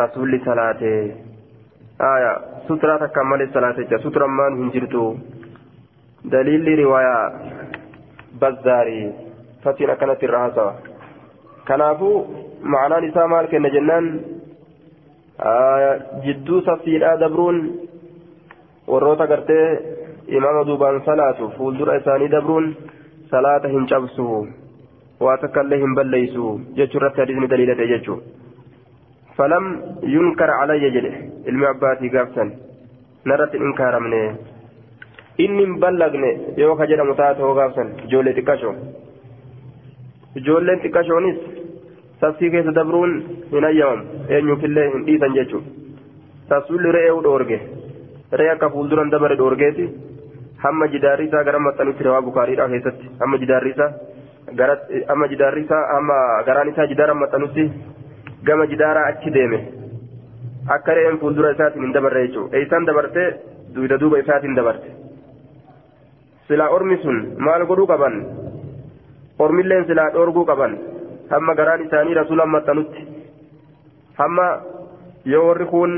[0.00, 0.92] rasuulli salaate
[2.10, 2.32] aya
[2.66, 5.02] suturaa takkaan malee salaate jecha suturaan maanu hin jirtu
[6.32, 7.24] daliilli riwaayaa
[8.40, 9.04] bazzaarii
[9.64, 10.72] fatiin akkanatti irra haasawa
[11.70, 12.16] kanaafuu
[12.74, 14.06] ma'anaan isaa maal kenna jennaan
[16.26, 17.58] jidduu saffiidhaa dabruun
[18.92, 19.64] warroota gartee
[20.36, 22.74] imaama duubaan salaatu fuuldura isaanii dabruun
[23.30, 24.40] salaata hin cabsuhu
[25.28, 28.38] waa takka illee hin balleeysu jechuu irratti hadiisni daliilate jechuudha.
[29.38, 29.64] فلم
[30.14, 31.14] ينكر علي جده
[31.50, 32.44] المعباتي قابسا
[33.28, 34.36] نرت الإنكار منه
[35.44, 38.72] إني مبلغني يوكا جدا متاته قابسا جولي تكاشو
[40.46, 41.38] جولي تكاشو نيس
[42.20, 43.10] سبسي كيس دبرون
[43.52, 43.98] من أيام
[44.30, 45.60] أن يوكي الله إيسا جيشو
[46.50, 47.60] سبسول رئيه ودورجه
[48.38, 49.86] رئيه كفول دران دبر دورجيتي
[50.64, 53.90] hamma jidaarri isaa gara maxxanutti rawaa bukaariidha keessatti hamma jidaarri isaa
[54.60, 54.74] gara
[55.10, 56.16] hamma jidaarri isaa hamma
[56.48, 57.64] garaan isaa jidaara maxxanutti
[58.48, 59.58] gama jidaaraa achi deeme
[60.76, 63.28] akka re'een fuuldura isaatiin hin dabarre jechuudha eeysaan dabartee
[63.74, 64.88] duuda duuba isaatiin dabarte
[66.48, 67.18] silaa ormi sun
[67.48, 68.16] maal godhuu qaban
[69.46, 70.76] ormilleen silaa dhoorguu qaban
[71.32, 73.06] hamma garaan isaanii rasuulaan maxxanutti
[74.20, 74.46] hamma
[75.32, 75.92] yoo warri kun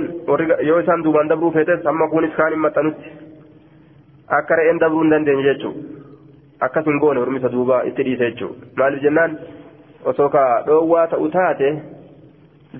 [0.69, 3.09] yoo isaan duubaan dabruu feetes hamma kunis kaan hin maxxanutti
[4.39, 8.67] akka re'een dhabuu hin dandeenye jechuudha akkas hin goone hormisa duuba e itti dhiise jechuudha
[8.83, 9.39] maaliif jennaan
[10.13, 11.71] osoo ka dhoowwaa ta'u taate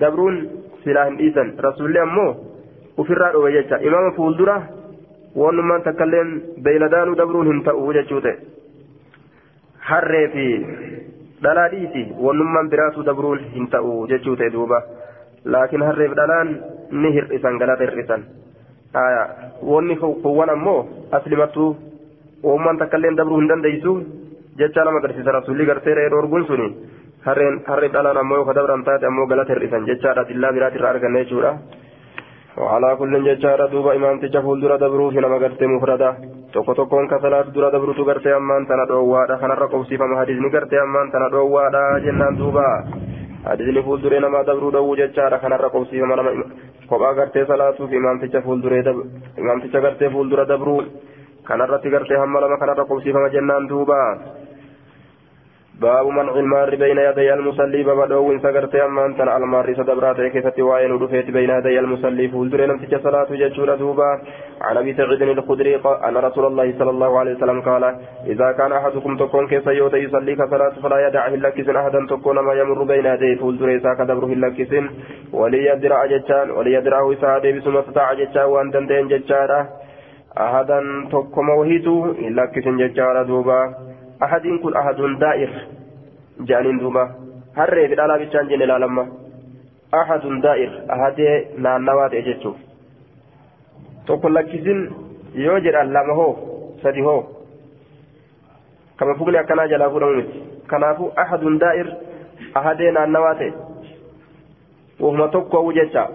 [0.03, 0.37] dabruun
[0.83, 2.29] silaa hin dhiisan rasuulli ammoo
[3.03, 4.55] ofirraa dhoobe jecha imaama fuuldura
[5.43, 6.31] wannummaan takkailleen
[6.67, 8.35] beeyladaanuu dabruun hin ta'u jechuu ta'e
[9.91, 10.45] harree fi
[11.43, 14.81] dhalaa dhiisi wannummaan biraatuu dabruun hin ta'u jechuu ta'e duuba.
[15.53, 16.49] Laakiin harree fi dhalaan
[17.03, 18.25] ni hir'isan galata hir'isan.
[19.73, 20.79] Wanni kuwwan ammoo
[21.11, 21.69] aslimattuu
[22.43, 23.93] uumaan takkailleen dabruu hin dandeeysu
[24.59, 26.67] jecha lama agarsiisa rasuulli gartee re'ee dhoorguun suni
[27.27, 31.23] harreen harreef dhalaan ammoo yoo ka dabran taate ammoo galata hir'isan jechaadha dillaa biraatirraa arganne
[31.25, 31.53] jechuudha
[32.61, 36.09] وعلى كل ججارة دوبا إمام تجفول درا دبرو في نما قرتي مفردة
[36.53, 41.11] tokko tokkoon ka salaatu dura dabrutu gartee ammaan tana dhoowwaadha kanarra qobsiifama hadisni gartee ammaan
[41.13, 42.65] tana dhoowwaadha jennaan duuba
[43.45, 46.31] hadisni fuulduree namaa dabruu dhowwu jechaadha kanarra qobsiifama nama
[46.91, 48.83] kophaa gartee salaatuuf imaamticha fuulduree
[49.43, 50.81] imaamticha gartee fuuldura dabruu
[51.49, 53.97] kanarratti gartee hamma lama kanarra qobsiifama jennaan duuba
[55.81, 60.91] باب منع المار بين يدي المصلي باب دوين سغرت أمان تن المار سدبرات كيفتي واين
[60.91, 64.11] ودفيت بين يدي المصلي فولدر نمتج صلاة ججور دوبا.
[64.61, 65.75] عن أبي سعيد الخدري
[66.07, 67.83] أن رسول الله صلى الله عليه وسلم قال
[68.33, 72.83] إذا كان أحدكم تكون كيف يوت يصلي كصلاة فلا يدع لكسن أحدا تكون ما يمر
[72.83, 74.85] بين يدي فولدر ساك دبره لكسن
[75.33, 79.61] وليدرع ججان وليدرع سعد بسم استطاع ججان وأن دندين ججارة.
[80.37, 80.79] أحدا
[81.11, 81.95] تكون وهيتو
[82.37, 83.90] لكسن ججارة دوبا.
[84.27, 85.51] Ahadiin kun ahadun daa'ir
[86.49, 87.03] jaaniin duuba
[87.59, 89.05] harree fi dhalaa bichaan jenne ilaalamma
[90.01, 92.57] ahadun daa'ir ahadee naannawaa ta'e jechuuf
[94.05, 94.81] tokko lakkisin
[95.45, 96.31] yoo jedhan lama hoo
[96.83, 97.19] sadi hoo
[99.01, 101.91] kama fugni akkanaa jalaa fuudhamu miti kanaafuu ahadun daa'ir
[102.61, 103.51] ahadee naannawaa ta'e
[104.99, 106.07] wahuma tokko hawwu jecha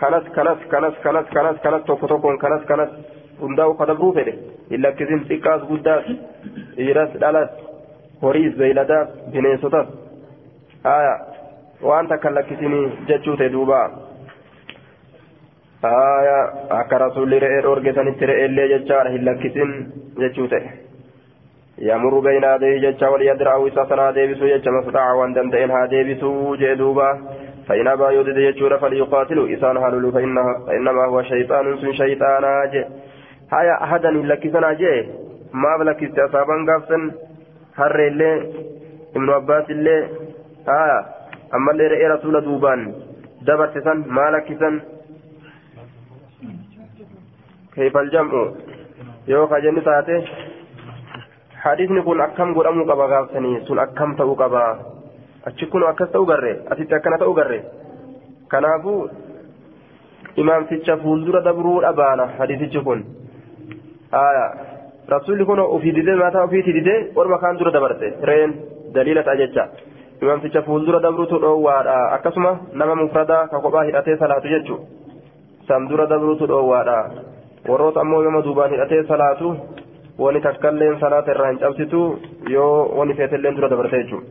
[0.00, 2.90] kanas kanas kanas kanas kanas kanas tokko tokkoon kanas kanas
[3.40, 4.34] hundaa'u kadabruu fedhe
[4.70, 6.04] hin lakkisin xiqqaas guddaas
[6.78, 7.50] dhiiras dhalas
[8.22, 9.86] horiis beeyladaas bineensotas
[10.88, 11.14] haya
[11.90, 13.80] waan takka lakkisinii jechuu ta'e duuba
[15.82, 16.38] haya
[16.80, 19.72] akka rasuulli re'ee dhoorgesanitti re'eellee jechaadha hin lakkisin
[20.24, 20.68] jechuu ta'e
[22.84, 27.08] jecha waliyadiraa'u isa sanaa deebisuu jecha masdaaca waan danda'een haa deebisuu jee duuba
[27.68, 30.10] فإن أبى يودد يجور فليقاتلوا إسان هلولوا
[30.66, 32.84] فإنما هو شيطان سن شيطانا جي
[33.52, 35.04] هيا أحدا لكسنا جي
[35.62, 37.02] maaf lakkifte asaabaan gaafsan
[37.78, 38.36] harree illee
[39.16, 40.00] ibnu abbaas illee
[40.68, 40.96] haa
[41.58, 42.82] ammallee re'ee rasuula duubaan
[43.46, 44.80] dabarte san maa lakkisan?
[47.74, 48.42] Keefal jam'u
[49.32, 50.18] yoo kajenni taate
[51.64, 54.64] hadiisni kun akkam godhamuu qaba gaafsanii sun akkam ta'uu qaba?
[55.46, 57.62] Achi kun akkas ta'uu garre asitti akkana ta'uu garre
[58.48, 59.00] kanaafuu
[60.36, 63.04] imaamticha fuuldura dabruu baana hadisichi kun.
[64.10, 64.73] Haa.
[65.08, 68.54] Rasuulli kun ofii didee mataa ofiiti didee orma kaan dura dabarte reen
[68.94, 69.64] daliila ta'a jecha
[70.22, 74.76] imaamticha fuuldura dabruutu dhoowwaadha akkasuma nama mufradaa ka kophaa hidhatee salaatu jechu
[75.68, 76.98] san dura dabruutu dhoowwaadha
[77.68, 79.56] warroota ammoo nama duubaan hidhatee salaatu
[80.18, 82.00] wani takkalleen salaata irraa hin cabsitu
[82.56, 84.24] yoo wani feetelleen dura dabarte jechuudha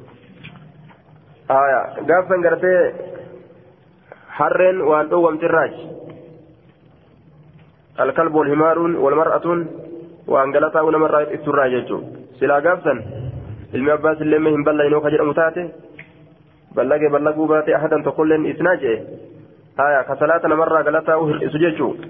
[2.12, 2.79] gaafsan gartee
[4.39, 5.83] harreen waan dhoowwamtirraachi
[8.05, 9.59] alkalbu walhimaaruun walmar'atuun
[12.67, 13.03] gaafsan
[13.73, 15.63] ilmi abbaas illee hin ballayinoo ka jedhamu taate
[16.75, 18.97] ballagee ballaguu baate ahadan tokkolleen isnaa jee
[19.86, 22.07] aya ka salaata namarraa galataa u hir'isu jechuudha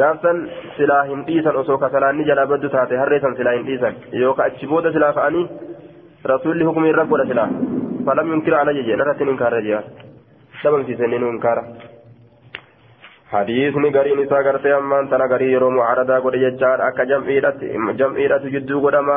[0.00, 0.38] gaafsan
[0.76, 4.92] silaa hin dhiisan osoo kasalaanni jalaa baddu taate harreessan silaa hin dhiisan yookaan achi booda
[4.96, 5.44] silaa ka'anii
[6.32, 7.48] rasuulli hukumii irra godha silaa
[8.08, 9.80] falam yunkira alayya jee narratti hin inkaarre jee
[10.62, 11.64] dhabamsiisanii nu inkaara
[13.32, 19.16] hadiisni gariin isaa gartee ammaan tana garii yeroo mucaaradaa godhe jechaadha akka jam'iidhatu jidduu godhama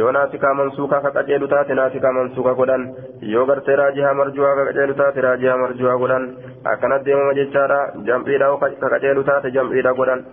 [0.00, 2.84] yoo naasikaa mansuukaa ka qaceelu taate naasikaa mansuukaa godhan
[3.32, 6.28] yoo gartee raajihaa marjuhaa ka qaceelu taate raajihaa marjuhaa godhan
[6.74, 7.80] akkana deemama jechaadha
[8.12, 10.24] jam'iidha ka qaceelu taate jam'iidha godhan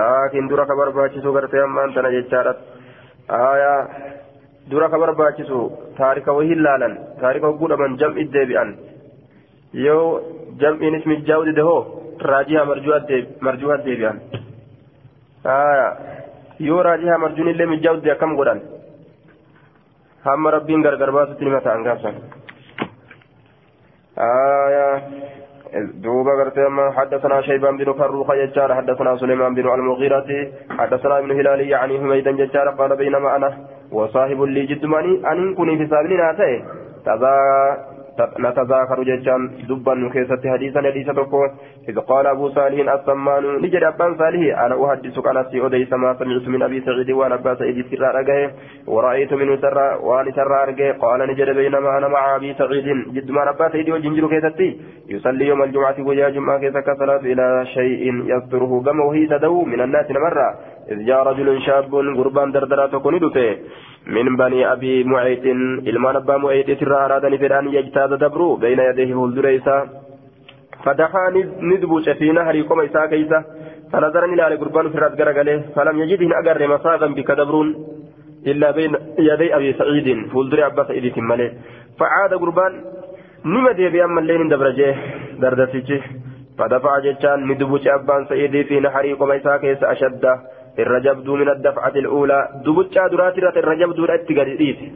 [0.00, 2.58] laakiin dura ka barbaachisu gartee ammaan tana jechaadha
[3.40, 3.80] aayaa
[4.74, 5.64] dura ka barbaachisu
[6.02, 8.76] taarika wahii laalan taarika hogguu dhaban jam'i deebi'an
[9.86, 10.06] yoo
[10.62, 11.80] jam'iinis mijaa'u dide hoo
[12.22, 14.20] raajihaa marjuhaa deebi'an.
[15.44, 15.90] Aayaa
[16.68, 18.62] yoo raajihaa marjuun illee mijaa'u dide akkam godhan?
[20.26, 22.14] هم ربين غرغر باسط لما تنقصن
[24.18, 25.02] آية
[26.04, 30.30] دوبا قرتما حدثنا شيبان بن فروخ يجار حدثنا سليمان بن المغيرة
[30.78, 33.58] حدثنا ابن هلالي يعني حميدا ججار قال بينما أنا
[33.92, 36.64] وصاحب لي جدماني أن كوني في سابلين آتي
[37.06, 37.34] تذا
[38.20, 41.50] نتذاكر ججان دبا كيسة حديثا حديث تقول
[41.88, 44.58] إذ قال أبو صالح السمان نجد أبان صالح.
[44.64, 48.50] أنا أحدثك أنا سي أديس ما سمعت من أبي سعيد وأنا أبا سعيد سر أرقه
[48.86, 53.50] ورأيت منه سر وأنا سر أرقه قال نجد بينما أنا مع أبي سعيد جد ما
[53.50, 54.24] أبا سعيد وجنجر
[55.08, 60.10] يصلي يوم الجمعة ويا جمعة كيسة كصلاة إلى شيء يستره قم وهي تدو من الناس
[60.10, 60.48] مرة
[60.90, 63.56] إذ جاء رجل شاب قربان دردرات كندته
[64.06, 65.44] من بني أبي معيط.
[65.88, 69.88] إلمان أبا معيط ترى أرادني فران يجتاز دبرو بين يديه هلدريسا
[70.84, 73.44] فدحا ندبوش في نهر قم إساء كيسا.
[73.92, 75.56] فنظرني إلى قربان فرات قرقله.
[75.74, 77.68] فلم يجده أقر مساغا بك دبرون
[78.46, 81.52] إلا بين يدي أبي سعيد فولدري أبا سعيد تمالي
[81.98, 82.72] فعاد قربان.
[83.44, 84.94] نما دي بأما الليل دبرجه
[85.42, 86.02] دردسيجه.
[86.58, 89.60] فدفع جتان ندبوش أبان سعيد في نهر قم إساء
[90.78, 92.42] irra jabduu min addafcati al'uulaa.
[92.64, 94.86] Dubuccaa duraatirratti irra jabduudha itti gadi dhiise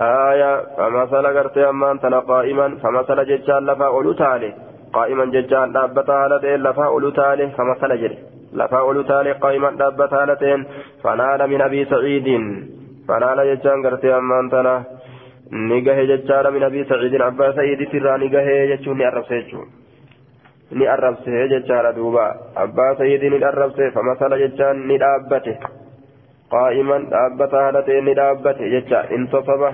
[0.00, 4.48] haaya famasala gartee ammaan tana qaa'iman famasala jechaan lafaa olu taale.
[4.96, 8.18] Qaa'iman jechaan dhaabbata haala ta'een lafaa olu taale famasala jedhe.
[8.60, 10.66] Lafaa olu taale qaa'iman dhaabbata haala ta'een
[11.02, 12.44] fanaala min abii saciidiin
[13.06, 14.74] fanaala jechaan gartee ammaan tana
[15.68, 19.81] ni gahe jechaadha min abii saciidiin abbaa sa'iiditti irraa ni gahee jechuun ni arrabsa jechuudha
[20.94, 22.24] arrabse jechaadha duuba
[22.56, 25.58] abbaa sayyidii ni arrabse famasala jechaan ni dhaabbate
[26.54, 29.72] qaa'iman dhaabbata haala ta'e ni dhaabbate jecha intasaba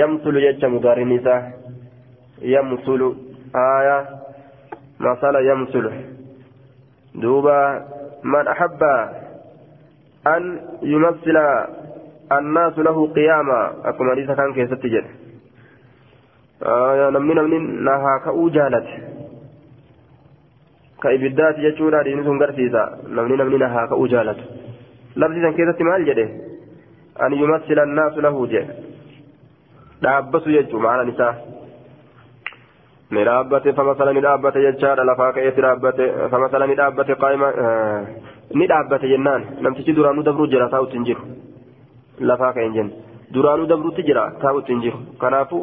[0.00, 1.42] yamsulu jecha mudaarin isaa
[2.54, 3.08] yamsulu
[3.54, 3.96] aya
[4.98, 5.90] masala yamsulu
[7.14, 7.56] duuba
[8.22, 8.92] man ahabba
[10.34, 10.42] an
[10.82, 11.44] yumassila
[12.38, 15.10] annaasu lahu qiyaama akkuma hadiisa kan keessatti jedhe
[17.14, 19.05] namni namni nahaa ka'uu jaalate
[23.92, 24.44] ka'uu jaalatu
[25.22, 26.26] labsi san keessatti maal jedhe
[27.26, 28.74] an yumassila annaasu lahu jedhe
[30.06, 31.34] dhaabbatu jechuu maalan isaa
[33.16, 36.04] ni dhaabbate famasala ni dhaabbate jechaadha lafaa ka'eetti dhaabbate
[36.34, 37.50] famasala ni dhaabbate qaayima
[38.60, 41.22] ni dhaabbate jennaan namtichi duraanuu dabruu jira taa'utti hin jiru
[42.30, 42.92] lafaa ka'e hin jenne
[43.36, 45.62] duraanuu dabruutti jira taa'utti hin jiru kanaafuu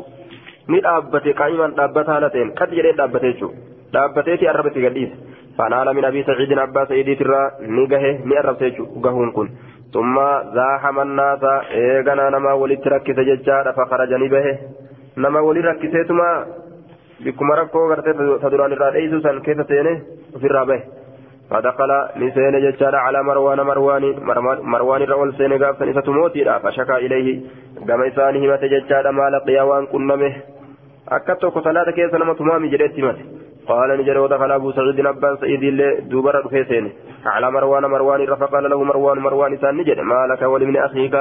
[0.74, 5.16] ni dhaabbate qaayimaan dhaabbata haala ta'een qad jedhee dhaabbate jechuudha dhaabbateeti arrabatti gadhiise
[5.58, 8.72] fanaala min abii saciidin abbaa sa'iidiitirraa ni gahe ni arrabse
[9.06, 9.52] gahuun kun
[9.94, 10.26] tumma
[10.58, 11.54] zaaxama naasa
[11.84, 14.54] eeganaa namaa walitti rakkise jechaadha fakaraja ni bahe
[15.16, 16.28] nama wali rakkiseetuma
[17.24, 19.94] bikkuma rakkoo gartee ta duraan irraa dheeysu san keessa seene
[20.36, 20.84] ofirraa bahe
[21.50, 24.04] فدخل لسين ججال على مروان مروان
[24.74, 27.28] مروان الرول سين قابسا إسا تموتي فشكى إليه
[27.88, 30.34] قام إسانه مت ججال ما لقيا وان كنمه
[31.10, 33.18] أكتو كسلاة كيسا نما تمامي جريت مت
[33.68, 36.92] قال نجر ودخل أبو سعيد أبان سعيد اللي دوبر رفيسين
[37.26, 41.16] على مروان مروان فقال له مروان مروان إسان نجر ما لك ولمن أخيك؟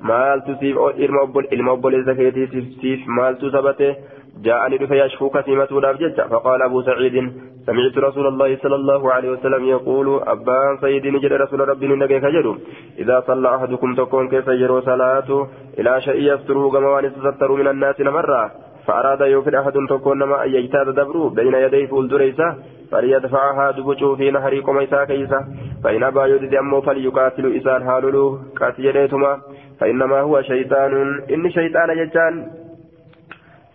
[0.00, 2.46] مال تسيف أو إلما أبل إلما أبل زكيتي
[2.80, 3.96] سيف مال تسبته
[4.42, 7.32] جاءني دفع يشفوك سيمة الأبجد فقال أبو سعيد
[7.66, 12.46] سمعت رسول الله صلى الله عليه وسلم يقول أبان سيدي نجد رسول ربي نجد كجد.
[12.98, 17.12] إذا صلى أحدكم تكون كيف يجروا صلاته؟ إلى شيء يستره كما وان
[17.50, 18.50] من الناس مرة
[18.86, 22.56] فأراد يوفر أحد تكون ما أن يجتاز دبره بين يديه فولدريسة
[22.90, 25.40] فليدفعها دبجو في نهر قميسا كيسا
[25.84, 29.08] فإن أبى يدد أمه فليقاتل إسان هالولو قاتل
[29.80, 31.22] فإنما هو شيطان.
[31.30, 32.50] إن شيطان جتان.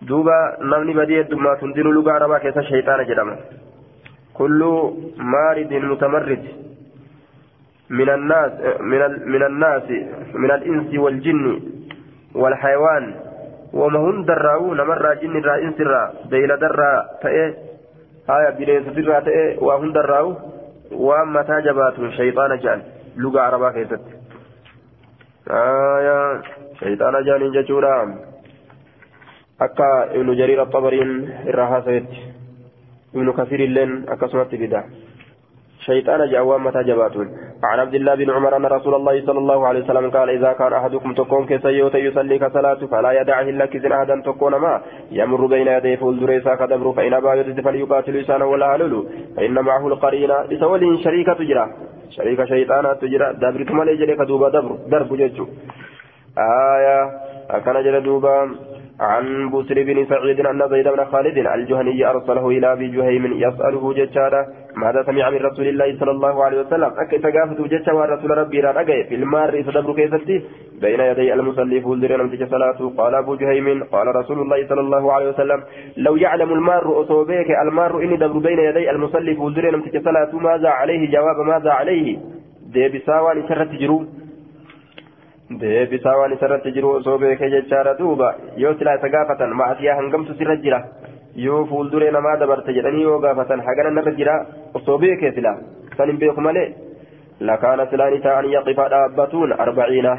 [0.01, 3.35] دوبا نمني بدي دما تندين لغة عربا كيسا شيطان جدما.
[4.33, 4.61] كل
[5.17, 6.45] مارد متمرد.
[7.89, 8.51] من الناس
[8.81, 9.01] من
[9.33, 9.87] من الناس
[10.33, 11.61] من الإنس والجن
[12.35, 13.28] والحيوان.
[13.73, 17.53] وما هم دراو نمر جن را إنس را ديل درا تأي
[18.29, 20.35] هاي بلين سفر تأي وهم دراو
[20.91, 22.81] وما تاجبات شيطان جان.
[23.17, 24.01] لغة عربا كيست.
[25.49, 26.41] آية
[26.79, 28.15] شيطان جان جتورا
[29.61, 32.05] أكا ابن جرير الطبرين الرها سيد
[33.15, 33.31] ابن
[35.79, 37.27] شيطان جاوام متى جباتون
[37.63, 40.73] عن عبد الله بن عمر أن رسول الله صلى الله عليه وسلم قال إذا كان
[40.73, 45.95] أحدكم تكون كسيوت يصلي كصلاة فلا يدعه إلا كزن أحدا تكون ما يمر بين يديه
[45.95, 48.93] فولدريسا كدبر فإن أبى يرد فليقاتل لسانه ولا هلل
[49.37, 51.65] فإن معه القرين لسول شريكة تجرى.
[52.09, 53.33] شريك شيطان تجرى.
[53.33, 55.45] دبر كما ليجري كدوبا دبر درب ججو.
[56.37, 56.99] آية.
[57.49, 58.35] أكن جل دوبا.
[58.99, 64.45] عن بسر بن سعيد أن زيد بن خالد الجهني أرسله إلى أبي جهيم يسأله ججارا
[64.75, 69.03] ماذا سمع من رسول الله صلى الله عليه وسلم؟ أكي تقافت ججا ورسول ربي رأى
[69.03, 70.43] في المار فدبر كيستي
[70.81, 72.93] بين يدي المصلي فولدر نمتج صلاته.
[72.97, 75.63] قال أبو جهيم قال رسول الله صلى الله عليه وسلم
[75.97, 81.11] لو يعلم المار أصوبيك المار إني دبر بين يدي المصلي فولدر نمتج صلاته ماذا عليه؟
[81.11, 82.17] جواب ماذا عليه؟
[82.73, 84.05] دي بساوى شرت جروب
[85.57, 88.27] deebisaa waan isarratti jiru osoo beekee jechaadha duuba
[88.63, 90.79] yoo silaa isa gaafatan maasiyaa hangamtu sirra jira
[91.45, 94.35] yoo fuulduree namaa dabarte jedhanii yoo gaafatan hagana narra jira
[94.79, 95.55] osoo beekee silaa
[95.97, 96.67] san hin beeku malee
[97.51, 100.13] lakaana silaan ta'an yaqifa dhaabbatuun arbaciina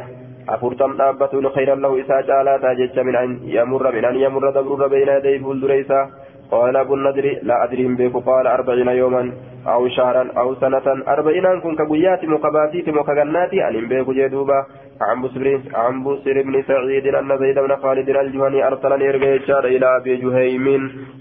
[0.56, 5.18] afurtam dhaabbatuun khayran lahu isaa caalaataa jecha min an yamurra min an yamurra dabrurra beeyna
[5.18, 6.04] yadayhi fuuldure isaa
[6.50, 9.32] قال أبو النضر لا أدري بك قال أربعين يوما
[9.66, 10.86] أو شهرا أو سنة.
[11.08, 14.66] أربعين كن كبيات مقباتيت مكغناتي أن بك جدوبا
[15.00, 20.16] عن بسر عن بسر بن سعيد أن زيد بن خالد الجهني أرسلني إرجع إلى أبي
[20.16, 20.66] جهيم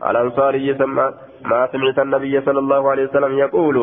[0.10, 1.14] الأنصاري سمى
[1.46, 3.78] ما سمعت النبي صلى الله عليه وسلم يقول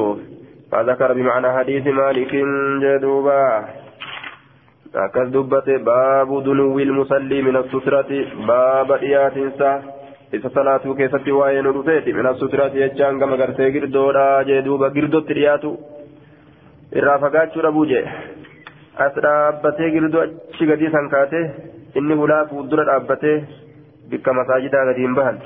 [0.72, 2.32] فذكر بمعنى حديث مالك
[2.82, 3.64] جدوبا
[4.94, 5.36] أكد
[5.84, 8.10] باب دنو المصلي من السترة
[8.46, 9.95] باب إياتنسا
[10.32, 15.34] isa salaatuu keessatti waa'ee nu dhufeeti mina sutiraati jechaan gama gartee girdoodha jee duuba girdootti
[15.38, 15.70] dhiyaatu
[17.00, 18.04] irraa fagaachuu dhabuu jee
[19.06, 21.44] as dhaabbatee girdoo achi gadii san kaatee
[22.00, 23.36] inni hulaa fuuldura dhaabbatee
[24.10, 25.38] bikka masaajidaa gadiin bahan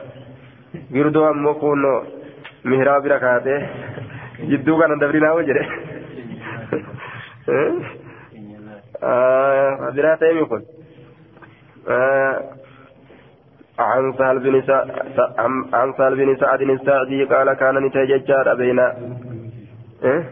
[0.96, 1.98] girdoo ammoo kunnoo
[2.72, 3.58] mihiraa bira kaatee
[4.52, 5.64] jidduu kana dabrinaawo jedhe
[9.98, 10.62] biraa ta'e kun
[13.80, 14.62] عن سهل بن
[15.72, 18.78] عن سهل بن سعد الساعدي قال كان نتججار بين
[20.04, 20.22] إيه؟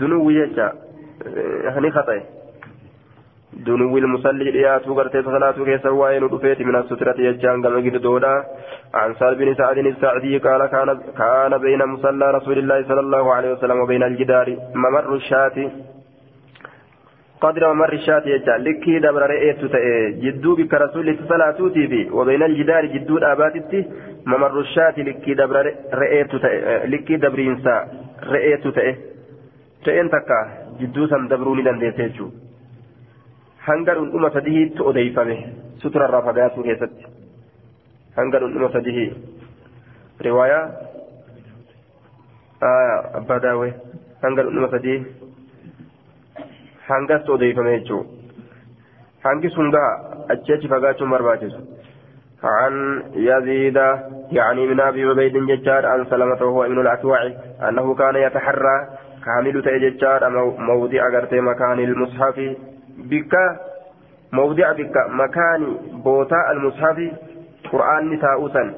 [0.00, 0.72] دنو يجا
[1.74, 2.20] هني خطأ.
[3.66, 8.34] دنو المصلي رياتو غرتي صلاتو كيسا وين رفيت من السترة يجان قام دودا.
[8.94, 13.50] عن سهل بن سعد الساعدي قال كان كان بين مصلى رسول الله صلى الله عليه
[13.52, 15.56] وسلم وبين الجدار ممر الشاة.
[17.40, 19.60] قدر ممر الشاة يجعل لكي دبر رئيت
[20.24, 22.10] جدو بك رسول صلاتوتي في.
[22.10, 23.84] وبين الجدار جدو الآباتي
[24.26, 26.34] ممر الشاة لكي دبر رئيت
[26.92, 27.74] لكي دبر إنسا.
[28.34, 28.64] رئيت
[29.84, 30.40] تئن تكا
[30.80, 32.28] جدو سن دبروني دنديتيجو
[33.68, 35.36] hangar undhuma sadihiitti odeeyfame
[35.82, 37.04] suturarraa fagaatuu keessatti
[38.16, 39.10] hangar undhuma sadihii
[40.26, 40.64] riwaayaa
[43.18, 43.72] abbaa daawee
[44.22, 45.27] hangar undhuma sadihii
[46.88, 48.08] hangatti odeeyfame jechuudha
[49.24, 49.92] hangi sun gaha
[50.34, 51.60] achi achi fagaachuun barbaachisu
[52.42, 53.76] عن يزيد
[54.32, 57.18] يعني من ابي عبيد ججار عن سلمة وهو ابن الاكوع
[57.68, 58.76] انه كان يتحرى
[59.24, 60.28] كامل تججار
[60.58, 62.56] موضع غرتي مكان المصحف
[62.98, 63.34] بك
[64.32, 66.98] موضع بك مكان بوتاء المصحف
[67.72, 68.74] قرآن نساؤسا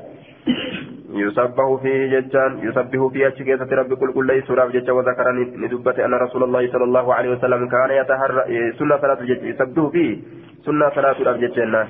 [1.14, 6.42] يسبح فيه ججان يسبح فيه أشكيسة ربي كل كل راب ججا وذكر ندبت أن رسول
[6.42, 10.18] الله صلى الله عليه وسلم كان يتحرى سنة صلاة جج يسبح فيه
[10.66, 11.88] سنة صلاة راب ججنا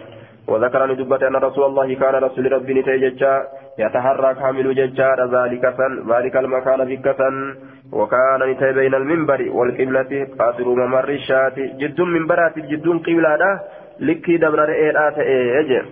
[0.49, 3.35] وذكر ندبت أن رسول الله كان رسول ربي نتي ججا
[3.79, 7.55] يتحرى كامل ججا ذلك سن ذلك المكان بك سن.
[7.93, 13.61] وكان نتي بين المنبر والقبلة قادر ممر الشاة جد منبرات جد قبلة
[14.01, 15.83] لكي دبر رئيرات إيه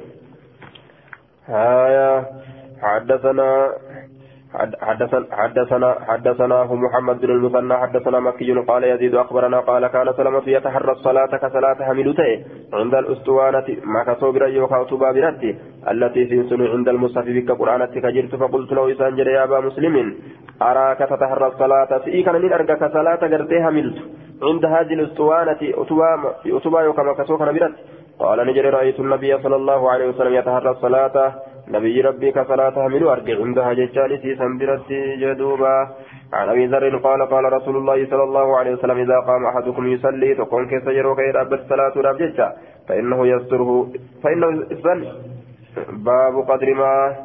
[2.83, 3.69] حدثنا
[4.55, 10.93] حدثنا حدثنا حدثناه محمد بن المثنى حدثنا مكي قال يزيد أخبرنا قال كان سلمة يتحرى
[10.93, 15.57] الصلاة كصلاة حملته عند الأسطوانة ما كصوبر يوكا برتي
[15.91, 20.15] التي تنسن عند المصحف بك قرآن كجرت فقلت له إسان يا أبا مسلم
[20.63, 23.97] أراك تتحرى الصلاة؟ في كان من أرجك صلاة قرتي حملت
[24.43, 25.61] عند هذه الأسطوانة
[26.57, 27.83] أتبا يوكا ما كصوبر برتي
[28.19, 31.35] قال نجري رأيت النبي صلى الله عليه وسلم يتحرى الصلاة
[31.71, 34.93] نبي ربي كصلاة حمل أرجع عندها ججال في سنبرت
[35.23, 35.89] جدوبا.
[36.33, 40.35] عن أبي ذر قال قال رسول الله صلى الله عليه وسلم إذا قام أحدكم يصلي
[40.35, 42.57] تكون كيف يرو كي ربت صلاة ربجتا
[42.89, 43.89] فإنه يستره
[44.23, 45.01] فإنه إذن
[45.93, 47.17] باب قدر ما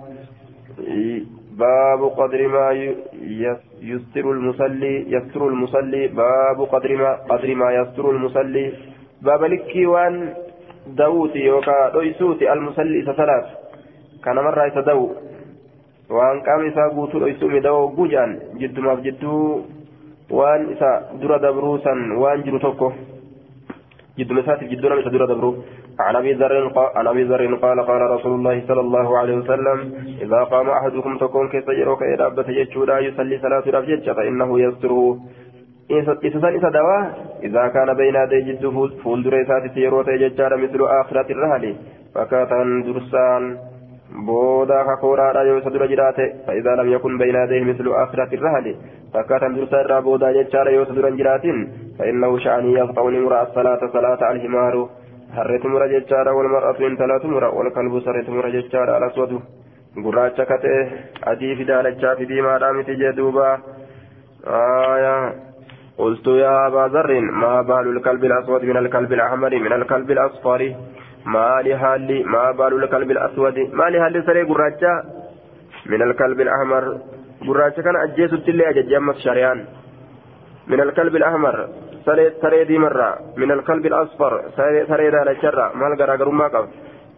[1.57, 2.71] باب قدر ما
[3.81, 6.07] يستر المصلي يستر المصلي.
[6.07, 8.73] باب قدر ما قدر ما يستر المصلي.
[9.21, 10.33] باب لكي وان
[10.87, 13.01] داوتي يوكا دويسوتي المصلي
[14.23, 15.09] ثلاث كان مرة يتدو
[16.09, 19.61] وان قام إسا قوتو دويسومي دو بوجان جد ما جدو
[20.31, 20.89] وان إسا
[21.21, 22.91] درا دبروسا وان جرو توكو
[24.19, 25.51] جد مساتف جد نمسا درا دبرو
[25.99, 29.77] عن أبي ذر عن أبي ذر قال قال رسول الله صلى الله عليه وسلم
[30.21, 35.17] إذا قام أحدكم تكون كيف يروك إلى أبت يجودا يصلي صلاة رفجة فإنه يستره
[35.91, 36.99] إسسان إسا دوا
[37.43, 38.63] إذا كان بين يدي جد
[39.03, 41.75] فولدر إساتي يروت يججار مثل آخرة الرهل
[42.15, 43.57] فكاتا درسان
[44.11, 48.75] بودا كاكورا يو سدر جراته فإذا لم يكن بين يديه مثل آخرة الرهل
[49.13, 51.57] فكاتا درسان بودا يججار يو سدر جراتين
[51.99, 54.89] فإنه شأني يقطع نمر الصلاة صلاة الحمار
[55.35, 59.41] harreetu mura jechaadha walmar'atu intalaatu mura walkalbu sarreetu mura jechaadha alaswadu
[60.05, 60.81] gurraacha ka ta'e
[61.31, 63.47] adii fi daalachaa fi diimaadha miti jee duuba.
[65.97, 70.61] قلت يا أبا ذر ما بال الكلب الأسود من الكلب الأحمر من الكلب الأصفر
[71.25, 73.57] ما لحال ما بال الكلب الأسود.
[73.73, 75.03] ما لحال سري قراجة
[75.85, 76.97] من الكلب الأحمر.
[77.47, 79.65] قراجة كان التلي أجج أمس شريان.
[80.67, 81.67] من الكلب الأحمر.
[82.41, 83.17] سري دي مرة.
[83.37, 84.41] من الكلب الأصفر.
[84.87, 86.67] سري دال الشرة ما القرى ما قبل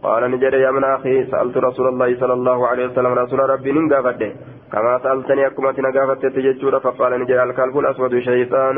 [0.04, 4.32] قال نجد يا من أخي سألت رسول الله صلى الله عليه وسلم رسول ربي ننقافته
[4.72, 8.78] كما سألتني أكما تنقافته تججور فقال نجد الكلب الأسود شيطان.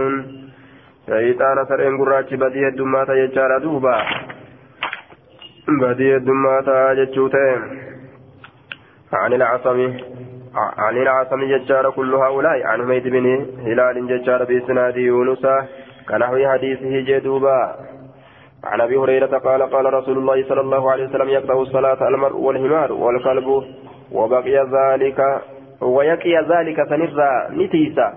[1.09, 3.95] شيطان سرين قراج بديه الدمات يجار دوبا.
[5.67, 7.55] بديه الدمات يجوته
[9.13, 9.93] عن العصم
[10.77, 12.63] عن العصم ججار كل هؤلاء.
[12.63, 15.47] عن حميد بن هلال ججار بإسناد يونس
[16.09, 17.75] كنحو حديثه جدوبا.
[18.63, 22.91] عن أبي هريرة قال قال رسول الله صلى الله عليه وسلم يقطع الصلاة المرء والحمار
[22.91, 23.63] والكلب
[24.11, 25.41] وبقي ذلك
[25.81, 28.13] ويقي ذلك سنرى نتيسا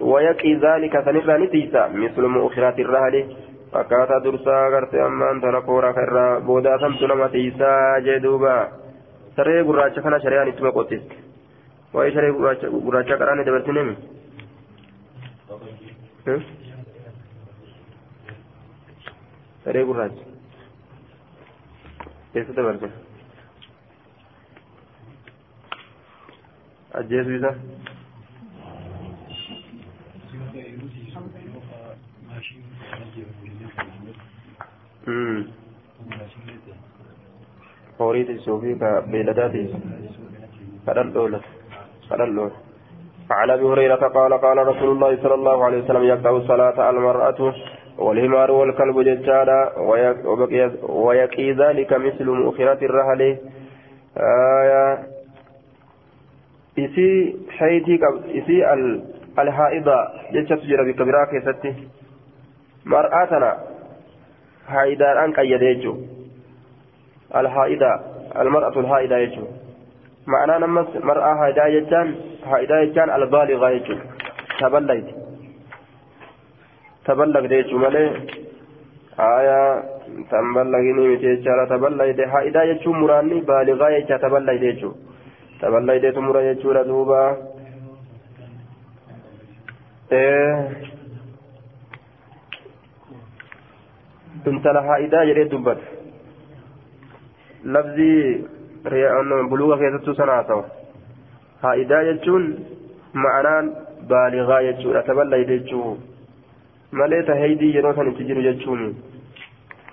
[0.00, 3.36] ويقي ذلك سنرى نتيسا مثل مؤخرات الرهل
[3.72, 8.68] فكاتا درسا غرت اما انت نقورا كرا بودا سمت نما تيسا جدوبا
[9.36, 11.02] سري غراچا كان شريان اسمه قوتيس
[11.94, 13.96] واي شري غراچا غراچا كراني دبرتنمي
[19.64, 20.24] saree gurraacha.
[22.32, 22.88] Keessa dabarse.
[27.00, 27.52] Ajjeesuu isa.
[37.98, 39.78] Horii tiisuu fi ka beeyladaa tiisu
[40.86, 41.40] kadhan dhoola
[42.08, 42.50] kadhan
[43.32, 47.54] أبي هريرة قال قال رسول الله صلى الله عليه وسلم يقطع الصلاة المرأة
[47.98, 49.78] والهمار والكلب ججالا
[50.88, 53.38] ويقي ذلك مثل مؤخرة الرهل.
[54.16, 54.98] آية.
[56.78, 58.00] إسي حيتي
[58.38, 58.56] إسي
[59.38, 59.96] الحائضة
[60.32, 61.74] جتشت جرى بكبيرا كيستي
[62.84, 63.71] مرآتنا
[64.72, 65.94] حائدان أنك يديجو
[67.40, 67.90] الحائدة
[68.42, 69.46] المرأة الحائدة يجو
[70.26, 72.08] معنى نمس مرأة حائدة يجان
[72.50, 73.96] حائدة يجان البالغة يجو
[74.60, 75.08] تبليت
[77.06, 78.10] taballagde jechuu malee
[79.18, 79.70] aayaa
[80.30, 84.92] tan ballagini miti jechaadha taballagde haa'idaa jechuun muraanni baaligaa jecha taballagde jechuu
[85.62, 87.18] taballagdeetu mura jechuudha duuba
[94.88, 95.82] haa'idaa jedhee dubbata
[97.64, 98.48] labzii
[99.50, 100.64] buluuga keessattuu sana haa ta'u
[101.62, 102.50] haa'idaa jechuun
[103.24, 103.72] ma'anaan
[104.08, 105.96] baaligaa jechuudha taballagde jechuu
[107.00, 108.84] malee ta heydii yeroo san itti jiru jechuun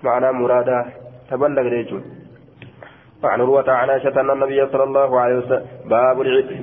[0.02, 0.86] معنى مرادا
[1.30, 2.04] تبلغ ريجون
[3.22, 6.16] وعن عن عائشة أن النبي صلى الله عليه وسلم باب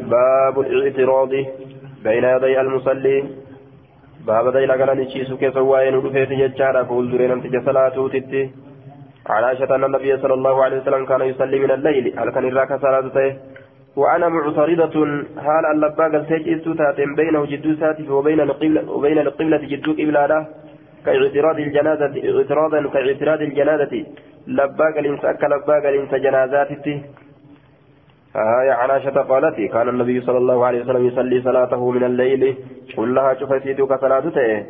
[0.09, 1.29] باب الاعتراض
[2.03, 3.17] بين يدي المصلي
[4.27, 8.43] باب دينا قال نشيس كسوائن ودفيت يجارة فقول درين انتج صلاة تتي
[9.33, 12.71] عن عائشة أن النبي صلى الله عليه وسلم كان يصلي من الليل هل كان الراك
[12.85, 13.35] صلاة
[13.99, 14.95] وأنا معترضة
[15.45, 20.45] حال اللبا قلتيج إستوتات بينه جدوسات وبين القبلة وبين القبلة جدو قبلة
[21.05, 23.93] كاعتراض الجنازة اعتراضا كاعتراض الجنازة
[24.57, 26.95] لبا قلنس أكا لبا قلنس جنازاتي
[28.35, 32.57] آية عن عائشة قالت كان النبي صلى الله عليه وسلم يصلي صلاته من الليل
[32.95, 34.65] كلها شفيتك صلاته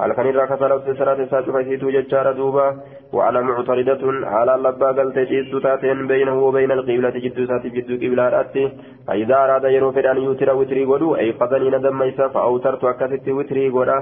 [0.00, 2.76] هل كان إذا كسرت صلاة شفيت ججار دوبا
[3.12, 8.72] وأنا معترضة على اللبا قلت جيس تاتين بينه وبين القبلة جد سات جد قبلة أتي
[9.06, 13.98] فإذا أراد يروفر أن يوتر وتري قدو أي قدني ندم ميسا فأوترت أكست وتري قدا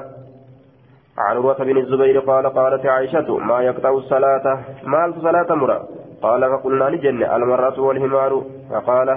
[1.19, 4.47] عن عروة بن الزبير قال قالت عائشة ما يقطع الصلاة؟
[4.85, 5.89] ما صلاة مرة؟
[6.23, 8.33] قال فقلنا لجن المرأة والهمار
[8.71, 9.09] فقال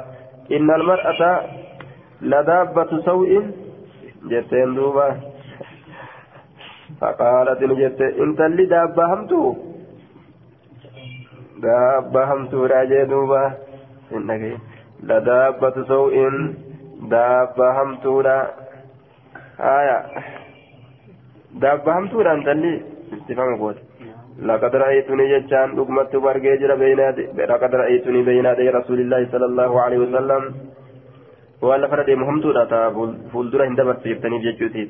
[0.52, 1.42] إن المرأة
[2.22, 3.32] لدابة سوء
[4.30, 5.08] جتين دوبا.
[7.02, 9.56] فقالت نجت إنت اللي دابة همتو؟
[11.58, 13.54] دابة همتو راجي دوبا.
[14.14, 14.58] إنك
[15.04, 16.16] لدابة سوء
[17.12, 18.38] دابة همتو لا.
[19.60, 20.00] آية.
[21.62, 22.82] دابة همتو لا إنت اللي
[23.14, 23.87] استفهام قوت
[24.42, 27.00] لقد رأيتني جتان لقمت برجيجر بين
[27.52, 30.44] لقد رأيتني بين يدي رسول الله صلى الله عليه وسلم.
[31.62, 32.90] وأنا فرد مهمتو لا
[33.34, 34.90] فولدرا هندبت سيبتني جتوتيت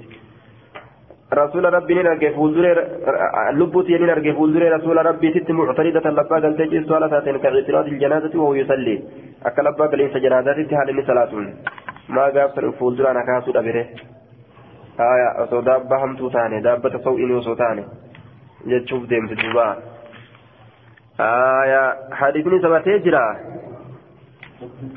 [1.33, 2.83] رسول ربي نرجع فولدرا
[3.59, 8.53] لبوتي نرجع فولدرا رسول ربي ست معترضة لبا قال تجي سؤال ساتين كاعتراض الجنازة وهو
[8.53, 8.95] يصلي.
[9.45, 11.31] أكل لبا إنس جنازة هذه صلاة
[12.09, 13.85] ما قال فولدرا نكاسو دبره
[14.99, 17.83] آية أصو دابة همتو تاني دابة سوء وصو تاني
[18.73, 19.67] jechuuf deemti duuba
[21.19, 23.25] آية حديثني سبتي جرا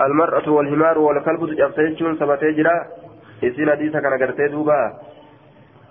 [0.07, 2.75] المرأة والحمار والكلب تجابتيجون سبتي جرا
[3.45, 4.81] إسين حديثا كان قرتي دوبا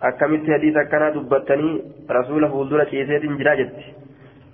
[0.02, 3.84] hadiisa akkanaa dubbattanii rasuula fuuldura ciiseetiin jira jetti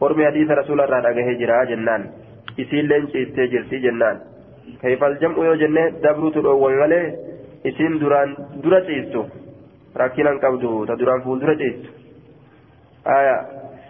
[0.01, 2.07] ormi hadiisa rasuula irraa dhagahee jira jennaan
[2.57, 4.21] isiilleen ciistee jirti jennaan
[4.81, 7.05] kayfal jam'u yoo jenne dabruutu dhoowwame malee
[7.71, 9.21] isiin duraan dura ciistu
[10.01, 12.04] rakkinan qabdu ta duraan fuuldura ciistu
[13.07, 13.37] آية.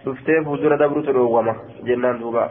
[0.04, 2.50] شفتي فوزر دبر تلوما جنان دوبا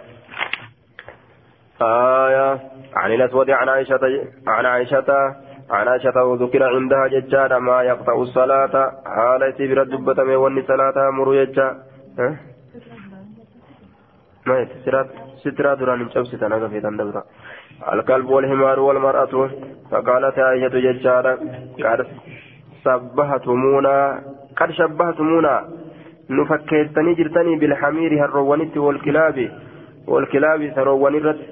[1.81, 2.59] آية.
[2.95, 4.03] عن الأسود عن عائشة
[4.47, 5.35] عن عائشة
[5.69, 8.91] عن عائشة وذكر عندها ججار ما يقطع الصلاة.
[9.05, 11.67] حال سبر الدبة من وني صلاة مر ججا
[14.45, 15.07] ما سترات
[15.43, 17.23] سترات دران شمس تنقى في تندبرا
[17.93, 19.49] الكلب والحمار والمرأة.
[19.91, 21.33] فقالت عائشة ججارا
[21.83, 22.07] قد
[22.83, 24.23] سبهتمونا
[24.57, 25.84] قد شبهتمونا.
[26.29, 29.51] نفكيتني جرتني بالحمير هالروانت والكلاب
[30.07, 30.73] والكلاب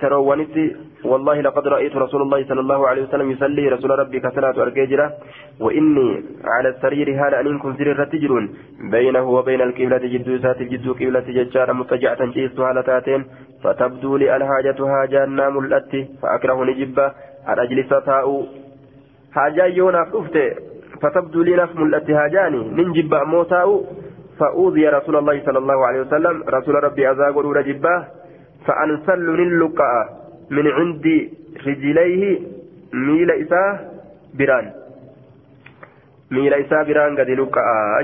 [0.01, 0.57] تروانت
[1.05, 5.13] والله لقد رأيت رسول الله صلى الله عليه وسلم يصلي رسول ربي كسلات أرجيجرة
[5.59, 8.49] وإني على السرير هذا أن يكون سرير تجرون
[8.91, 13.25] بينه وبين القبلة جد سات الجد قبلة ججارة متجعة جيست هالتاتين
[13.63, 16.07] فتبدو لي الحاجة هاجا نام الأتي.
[16.21, 17.05] فأكره نجبة
[17.47, 18.47] أن أجلس تاء
[19.35, 20.05] حاجة يونا
[21.01, 22.61] فتبدو لي نفم الأتي هاجاني.
[22.77, 23.83] ننجب موتاء؟
[24.39, 28.07] فأوذي رسول الله صلى الله عليه وسلم رسول ربي أزاغر رجباه
[28.65, 30.05] فأنسل للقاء
[30.49, 31.05] من عند
[31.67, 32.39] رجليه
[32.93, 33.29] ميل
[34.33, 34.71] بران.
[36.31, 38.03] ميل بران قد لقاء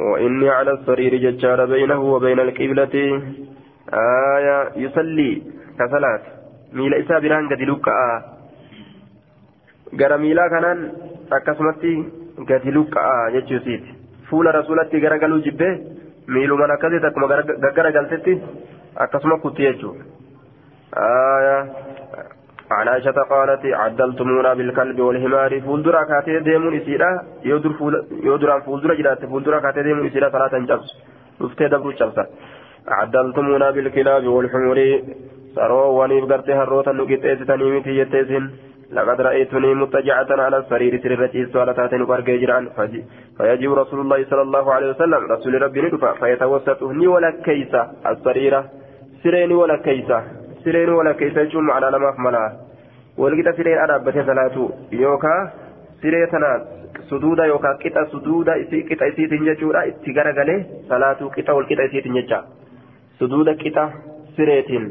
[0.00, 2.94] وإني على السرير ججار بينه وبين القبلة.
[4.36, 5.42] آية يصلي
[6.72, 8.32] ميل بران قد لقاء.
[10.18, 10.80] miilaa kanaan
[11.36, 11.92] akkasumatti
[12.48, 14.01] gadi luqqa'aa jechuusiiti
[14.32, 15.72] fuula rasuulatti garagaluu jibbee
[16.34, 17.30] miiluman akkasitti akkuma
[17.66, 18.40] gaggaragaltetti
[19.06, 20.04] akkasuma kutti jechuudha.
[22.72, 27.10] عن عائشة قالت عدلتمونا بالكلب والحمار فولدرا كاتي ديمون إسيرا
[27.44, 27.94] يودر فول
[28.28, 30.88] يودر فولدرا جرات فولدرا كاتي ديمون إسيرا صلاة جبس
[31.42, 32.24] رفتي دبرو جبسا
[32.88, 34.78] عدلتمونا بالكلاب والحمر
[35.54, 38.44] سروا ونيف قرتي هروتا نقيت إيستاني متي يتيسن
[38.92, 42.60] لقد رأيتني متجعة على السرير سررتي سؤالتات وارجي جرعا
[43.38, 47.82] فيجب رسول الله صلى الله عليه وسلم رسول ربي ندفع فيتوسطني ولا كيسة.
[48.06, 48.60] السريرة
[49.22, 50.18] سريني ولا كيسة.
[50.64, 52.48] سريني ولا كيسة جمع على لما أفملها
[53.18, 55.34] ولقيت سرين أرابة ثلاثة يوكا
[56.02, 56.52] سريتنا
[57.10, 62.14] suduuda yookaan qixa suduuda isii qixa isiitiin jechuudha itti garagalee salaatu qixa wal qixa isiitiin
[62.18, 62.38] jecha
[63.18, 63.84] suduuda qixa
[64.36, 64.86] sireetiin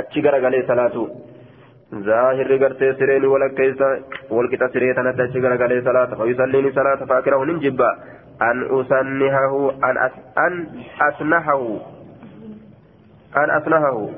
[0.00, 1.06] achi garagalee salaatu
[2.98, 3.86] sireeni walakkeessa
[4.30, 7.90] walqixa siree tanatti achi garagalee salaata fayusalliini salaata faakirahu nin jibba
[8.48, 9.96] an usannihahu an
[11.08, 11.80] asnahahu
[13.42, 14.10] an asnahahu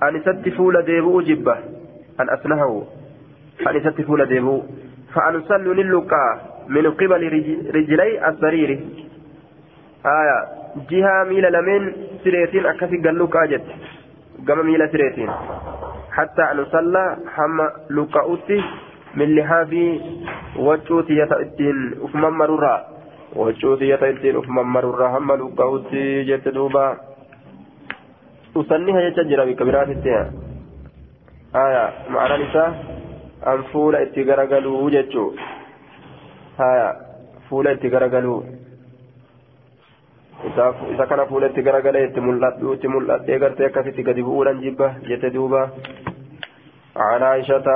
[0.00, 1.58] an isatti fuula deebi'u jibba
[2.18, 2.80] an asnahahu
[3.66, 4.84] an isatti fuula deebi'u
[5.14, 7.22] فأن صلوا للقاء من قبل
[7.74, 8.70] رجلي السرير
[10.06, 10.38] آية
[10.90, 11.92] جهة ميل لمن
[12.24, 13.62] سريتين أكفي قلوك أجت
[14.48, 15.30] قام ميل سريتين
[16.12, 17.58] حتى أن صلى حم
[17.90, 18.60] لقاؤتي
[19.14, 20.00] من لحافي
[20.56, 22.76] وجوتي يتأتين أفما مرورا
[23.36, 26.96] وجوتي يتأتين أفما مرورا هم لقاؤتي جت دوبا
[28.56, 30.32] أصنيها يتجرى بكبيرات التها
[31.56, 32.70] آية معنى نساء
[33.46, 35.32] أن فول اتقرقلوا جتشو
[36.60, 36.88] آية
[37.50, 38.42] فول اتقرقلوا
[40.92, 45.70] isa kana fuulatti garagalee itti mul'adhu itti mul'adhee gartee akkasitti gadi bu'uudhaan jibba jette duuba.
[46.96, 47.68] عن عائشة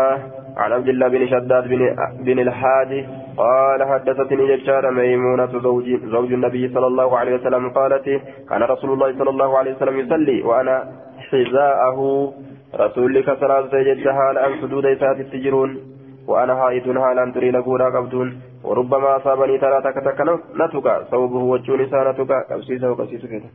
[0.57, 3.07] عن عبد الله بن شداد بن, بن الحادي
[3.37, 8.05] قال حدثتني جشار ميمونة زوج, زوج النبي صلى الله عليه وسلم قالت
[8.49, 10.93] كان رسول الله صلى الله عليه وسلم يصلي وأنا
[11.31, 12.33] حذاءه
[12.75, 15.98] رسولك صلاة جد حال أن سدود إسات التجرون
[16.29, 18.29] وأنا هائد حال أن تري لقورا قبدون
[18.65, 20.21] وربما أصابني ترى تكتك
[20.61, 20.87] نتك.
[21.11, 23.49] صوبه وجون سانتك قبسيسه وقبسيسه كده.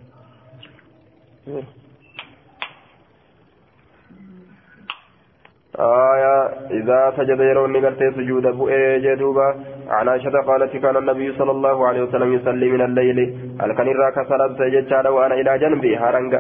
[5.80, 6.36] آية
[6.80, 9.47] إذا سجد يروني قلت سجود بؤي جدوبا
[9.89, 13.19] عن عائشة قالت كان النبي صلى الله عليه وسلم يصلي من الليل.
[13.61, 15.97] هل كان راك صلاة سجد وأنا إلى جنبي.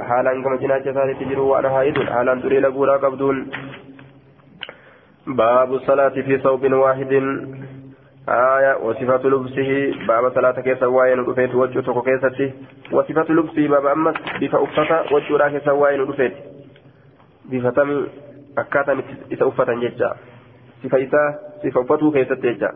[0.09, 1.97] حالا كما جناك سالي تجروا وأنا هائد.
[2.13, 3.37] حالا تري لقورا قبدون
[5.27, 7.13] باب الصلاة في ثوب واحد.
[8.29, 9.69] آية وصفة لبسه.
[10.07, 12.53] باب صلاة كيس واين رفيت وجه تكو كيستي
[12.91, 14.15] وصفة لبسه باب أمس.
[14.41, 16.33] بفا أفتا وجه راك سواين رفيت
[17.45, 18.07] بفتم
[18.53, 19.01] akkaataan
[19.33, 20.13] isa uffatan jecha
[20.81, 21.29] sifa isaa
[21.61, 22.69] sifa uffatuu keessatti jecha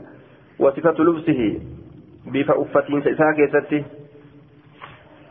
[0.60, 1.50] wasifatu lubsihi
[2.32, 3.86] bifa uffatiinsa isaa keessatti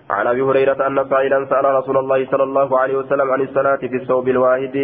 [0.06, 3.96] عن أبي هريرة أن سائلا سأل رسول الله صلى الله عليه وسلم عن الصلاة في
[4.06, 4.76] الثوب الواحد.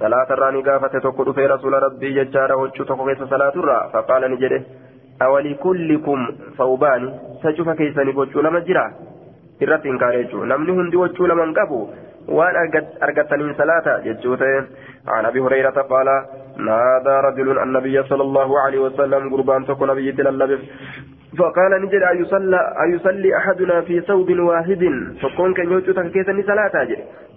[0.00, 4.62] صلاه الراني قافه تقول في رسول ربي ججار وجه تقول صلاه الرا فقال نجده
[5.22, 6.18] أولكلكم
[6.58, 7.02] ثوبان
[7.42, 8.86] سجف كيسني وجه لما جرا
[9.64, 11.78] irratti hin kaareechu namni hundi wachuu laman qabu
[12.38, 12.56] waan
[13.06, 14.70] argataniin salaata jechuuteen
[15.08, 16.08] عن ابي هريره قال
[16.56, 20.60] نادى رجل النبي صلى الله عليه وسلم قربان تكون نبي اللبس
[21.38, 22.02] فقال نجد
[22.84, 24.82] أيصلي أحدنا في ثوب واحد
[25.22, 26.74] فكون كان يوجد كيسا صلاة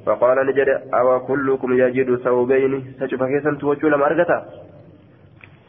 [0.05, 4.45] فقال نجد أو كلكم يجد ثوبين؟ سجف كيسا توجه لما أرغتا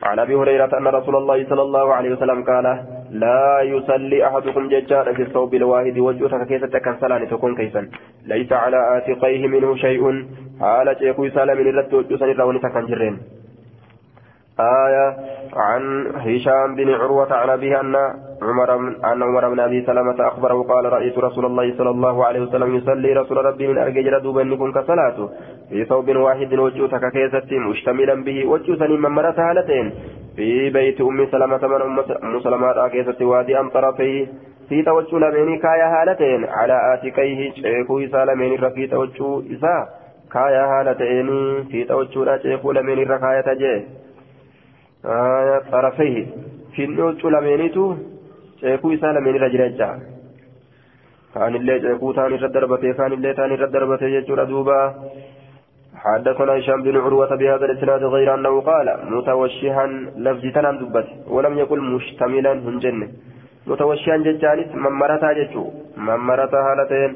[0.03, 2.67] عن أبي هريرة أن رسول الله صلى الله عليه وسلم قال
[3.11, 5.99] لا يصلي أحدكم ججارا في الثوب الواحد.
[5.99, 7.89] وجهك كيف تكن صلاه تكون كيسا
[8.27, 10.27] ليس على آتقيه منه شيء.
[10.61, 13.19] حال شيخ سالم من الرد وجوسا الرون تكن جرين.
[14.61, 15.07] آية
[15.57, 15.83] عن
[16.17, 17.95] هشام بن عروة عن أبيه أن
[18.43, 18.75] عمر
[19.13, 23.13] أن عمر بن أبي سلمة أخبره قال رأيت رسول الله صلى الله عليه وسلم يصلي
[23.13, 25.29] رسول ربي من أرجل دوبا نكون كصلاته.
[25.69, 29.93] في ثوب واحد وجوتك كيست مشتملا به وجوسا من مرة هالتين
[30.37, 34.27] في بيت أم سلمة من أم سلمة كيست وادي أم طرفيه.
[34.69, 36.45] في توجه لمن كايا هالتين.
[36.45, 39.89] على آتكيه شيخو سالمين رفي توجه إسا
[40.33, 41.29] كايا هالتين.
[41.65, 43.85] في توجه لا شيخو لمن ركاية جيه
[45.05, 46.27] آية طرفيه.
[46.77, 47.25] في النوت
[48.65, 49.91] لمينيتو شيخو إسا لمين رجرجا
[51.35, 54.81] كان اللي شيخو تاني ردربته كان اللي تاني ردربته يجور دوبا
[56.05, 59.87] حدثنا هشام بن عروة بهذا الإسناد غير أنه قال متوشحا
[60.25, 63.09] لفظ تنام دبت ولم يقل مشتملا من جنة
[63.67, 65.65] متوشحا ججانس ممرتا ججو
[65.97, 67.13] ممرتا هالتين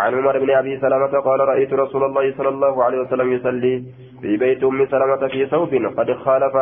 [0.00, 3.74] عن عمر بن أبي سلمة قال رأيت رسول الله صلى الله عليه وسلم يصلي
[4.22, 6.54] في بيت أم سلمة في ثوب قد خالف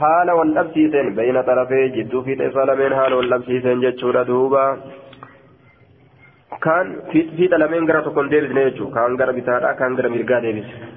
[0.00, 4.64] haala wal dhabsiisen bayna tarafee jidduu fiixa isaa lameen haala wal dhabsiisen jechuudha duuba
[6.66, 10.88] kaan fiixa lameen gara tokkoon deebisne jechuudha kaan gara bitaadha kaan gara mirgaa deebise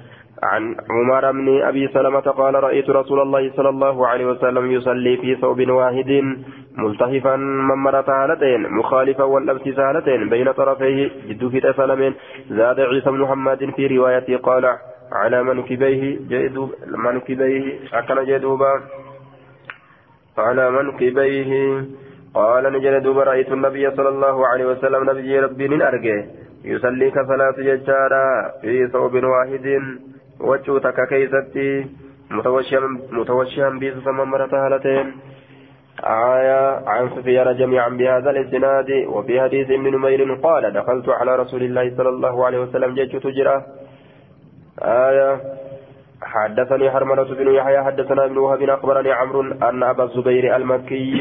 [0.42, 5.36] عن عمر بن أبي سلمة قال رأيت رسول الله صلى الله عليه وسلم يصلي في
[5.36, 6.10] ثوب واحد
[6.76, 12.14] ملتهفا ممرة هالتين مخالفا واللبس هالتين بين طرفيه جد في سلمين
[12.50, 14.64] زاد عيسى بن محمد في روايته قال
[15.12, 18.72] على منكبيه جيدوب منكبيه أكن جدوبا
[20.38, 21.52] على منكبيه.
[22.34, 26.24] قال نجد دوب رأيت النبي صلى الله عليه وسلم نبي ربي من أرجه
[26.64, 29.66] يصلي كصلاة ججارا في ثوب واحد.
[30.40, 31.86] وجوتك كيستي.
[33.12, 35.06] متوشيا بيس مرة هالتين.
[36.04, 41.96] آية عن سفيان جميعا بهذا الإسناد وفي حديث ابن نمير قال دخلت على رسول الله
[41.96, 43.56] صلى الله عليه وسلم جيت تجرى
[44.80, 45.40] آية.
[46.22, 51.20] حدثني حرملة بن يحيى حدثنا ابن وهب أخبرني عمرو أن أبا الزبير المكي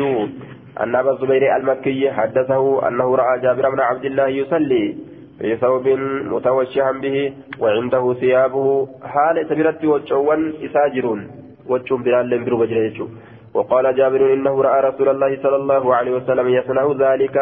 [0.79, 4.95] أن أبا الزبير المكي حدثه أنه رأى جابر بن عبد الله يصلي
[5.39, 5.87] في ثوب
[6.33, 11.27] متوشحا به وعنده ثيابه حال سبرت وجوان إساجرون
[11.67, 13.07] وجوم بلال بجريجو
[13.53, 17.35] وقال جابر إنه رأى رسول الله صلى الله عليه وسلم يصنع ذلك.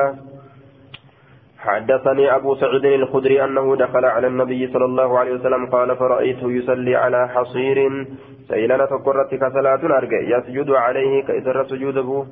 [1.59, 6.95] حدثني أبو سعيد الخدري أنه دخل على النبي صلى الله عليه وسلم قال فرأيته يصلي
[6.95, 8.07] على حصير
[8.47, 12.25] سيلنا تقرت كصلاة أرجع يسجد عليه كإسر سجوده.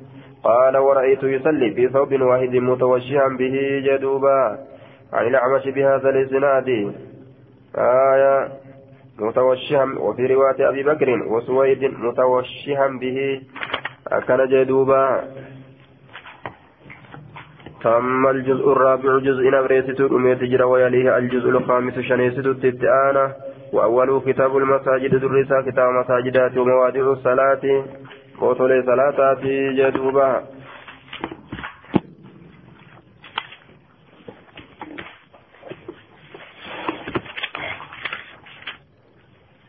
[0.44, 4.58] قال ورأيته يصلي في ثوب واحد متوشحا به جدوبا.
[5.12, 6.68] عن الأعمش بهذا الإسناد.
[7.78, 8.48] آية
[9.18, 13.40] متوشحا وفي رواية أبي بكر وسويد متوشحا به
[14.12, 15.22] أكن جدوبا.
[17.82, 23.34] تم الجزء الرابع جزء نبريست أميت جرى ويليه الجزء الخامس شنيست التتآنة
[23.72, 27.84] وأوله كتاب المساجد درسا كتاب مساجدات ومواضع الصلاة.
[28.40, 29.38] وطول صلاة
[29.78, 30.42] جدوبا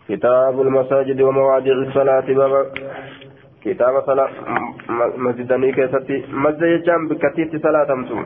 [0.10, 2.28] كتاب المساجد ومواضع الصلاة.
[2.34, 2.62] بابا
[3.64, 4.30] كتاب صلاة
[5.18, 8.26] مسجدني كيستي مسجد جام بكتيت صلاة تمتون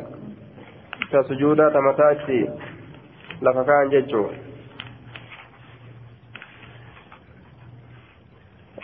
[1.12, 2.50] تسجودا تمتاكتي
[3.42, 4.26] لفكان جيتشو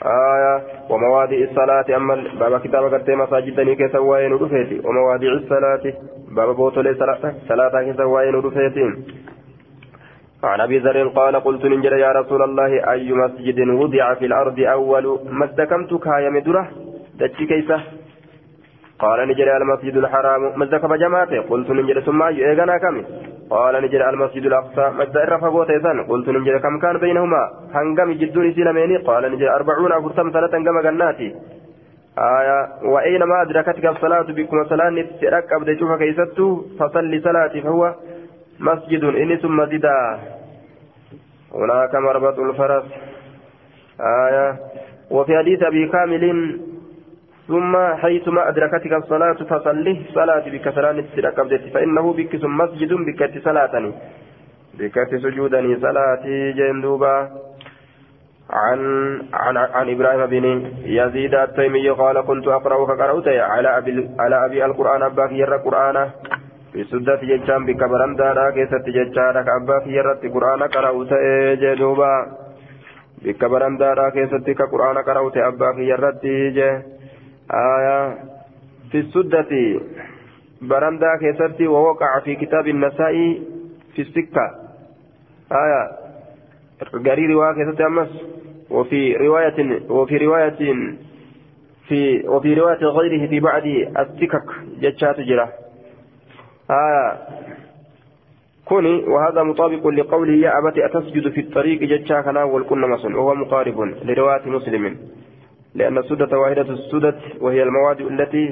[0.05, 5.93] آية ومواضع الصلاة أما بابا كتاب قرتي مساجدني كيسا وين ودفيتي ومواضع الصلاة
[6.31, 8.85] بابا بوتولي صلاة صلاة كيسا وين ودفيتي
[10.43, 15.19] عن ابي ذر قال قلت ننجر يا رسول الله اي مسجد وضع في الأرض اول
[15.31, 16.69] مزدكمت كايم دره
[17.19, 17.81] دتشي كيسه
[18.99, 20.59] قال نجر المسجد الحرام.
[20.59, 22.95] مزدك بجماته قلت ننجر ثم اي ايغنا كم
[23.49, 24.85] قال نجر المسجد الأقصى.
[24.97, 27.43] مزد الرفقوت اذن قلت ننجر كم كان بينهما؟
[27.73, 31.35] هنغم جدون سلميني قال نجر أربعون أفرتم سنة كما جناتي
[32.19, 32.59] آية.
[32.83, 36.61] وأينما أدركتك الصلاة بكم؟ صلاة نتسرك أبدا شوفها كيستو.
[36.79, 37.95] فصلي صلاتي فهو
[38.59, 39.03] مسجد.
[39.03, 40.19] إني ثم زدا.
[41.55, 42.85] هناك مربط الفرس.
[44.01, 44.55] آية.
[45.11, 46.23] وفي حديث أبي كامل
[47.49, 51.03] ثم حيثما أدركتك الصلاة فصلي صلاة بك صلاة
[51.37, 53.73] قبضت فإنه بك مسجد بك صلاة
[54.79, 57.15] بك سجودني صلاتي جندوبا.
[58.49, 58.81] عن
[59.33, 60.45] عن عن إبراهيم بن
[60.85, 66.09] يزيد التيمي قال كنت اقرا فقرات على أبي على أبي القرآن اباك يرى قرانا
[66.73, 71.11] في سدة جتان بك برندا كيست جتان كأبا في يرت قرآن قرأوت
[71.61, 72.13] جدوبا
[73.25, 76.23] بك برندا كيست كقرآن قرأوت أبا في يرت
[77.51, 78.17] آية
[78.91, 79.79] في السدة.
[80.61, 83.41] برندا كيست ووقع في كتاب النسائي
[83.95, 84.45] في السكة.
[85.51, 85.91] آية
[87.05, 88.09] قري رواية كيست أمس.
[88.69, 90.59] وفي رواية وفي رواية
[91.87, 93.65] في وفي رواية غيره في بعد
[93.99, 94.45] السكك.
[94.79, 95.49] جتشات جراه
[96.71, 97.17] آه
[98.65, 103.81] كوني وهذا مطابق لقوله يا أبت أتسجد في الطريق جتشا كنا والكن مسن وهو مقارب
[103.81, 104.97] لرواية مسلم.
[105.79, 108.45] لأن السدة واحدة السدة وهي المواد التي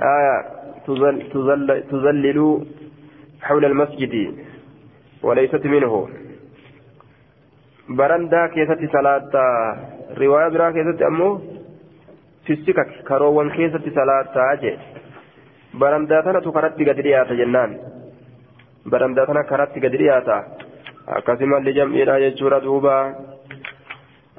[0.00, 0.38] آه
[3.42, 4.14] حول المسجد
[5.22, 6.08] وليست منه.
[7.88, 9.32] برندا كيست صلاة
[10.18, 11.28] رواية برا كيست أمو
[12.44, 14.74] في السكك كروان كيست صلاة أجي
[15.78, 17.78] tanatu karatti gadi dhiyaata jennaan
[18.90, 20.36] baramdaa tana karatti gadi dhiyaata
[21.16, 22.94] akkasumallee jam'iidha jechuudha duuba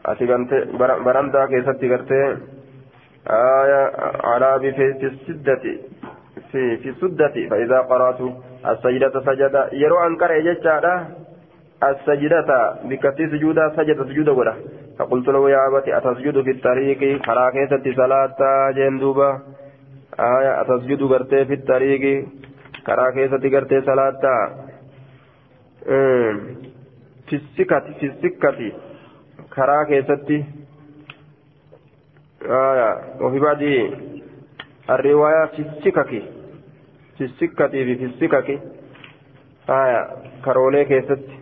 [0.06, 0.66] ati gante
[1.06, 2.26] baramdaa keessatti gartee
[6.52, 8.20] في في السدة فإذا قرأت
[8.66, 11.08] السجدة سجدة يرو أن قرأ جتشارا
[11.84, 14.56] السجدة بكتي سجودة سجد سجودة ولا
[15.00, 18.40] فقلت له يا أبتي أتسجد في الطريق حراكة صلاة
[18.72, 19.30] جندوبة
[20.20, 22.26] آية أتسجد غرتي في الطريق
[22.86, 24.24] كرا كيستي غرتي صلاة
[27.28, 28.72] في السكة في السكة
[29.88, 30.46] كيستي
[32.46, 32.92] آية
[33.22, 33.62] وفي بعد
[34.90, 36.24] الرواية في السكك
[37.18, 38.62] في السكة في السكك
[39.70, 40.08] آية
[40.46, 41.40] كرولي كيستي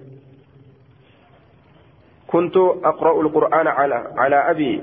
[2.27, 4.81] كنت أقرأ القرآن على على أبي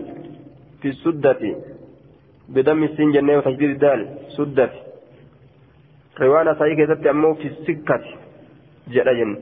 [0.83, 1.57] في السدة
[2.49, 4.73] بدم السين جنة وتجديد الدال سدت
[6.21, 8.01] رواية صحيحة كتبت أمه في السكة
[8.89, 9.37] جرين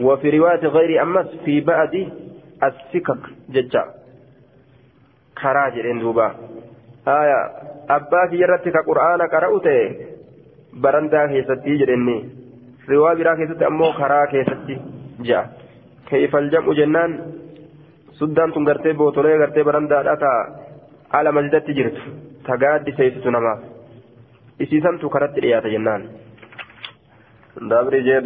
[0.00, 2.12] وفي رواية غير أمس في بعد
[2.60, 3.20] assikak
[3.54, 3.82] jecha.
[5.40, 6.26] Karaa jedheen duuba.
[7.96, 9.84] Abbaa kiyya irratti ka qura'aana qara'u ta'e
[10.82, 12.16] barandaa keessatti jedhenni
[12.88, 14.74] riwaa biraa keessatti ammoo karaa keessatti
[15.28, 15.44] ja'a.
[16.08, 17.12] Keeyfal jam'u jennaan
[18.18, 20.40] suddaan tun gartee bootolee gartee barandaadha taa.
[21.12, 22.00] Ala masjidatti jirtu
[22.46, 23.60] ta gaaddi seessitu namaaf.
[24.60, 26.02] Isiisantu karatti dhiyaata jennaan.
[27.70, 28.20] Dabri jee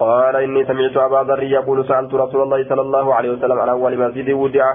[0.00, 3.98] قال إني سمعت أبا ذر يقول سألت رسول الله صلى الله عليه وسلم عن أول
[3.98, 4.74] مسجد وضع.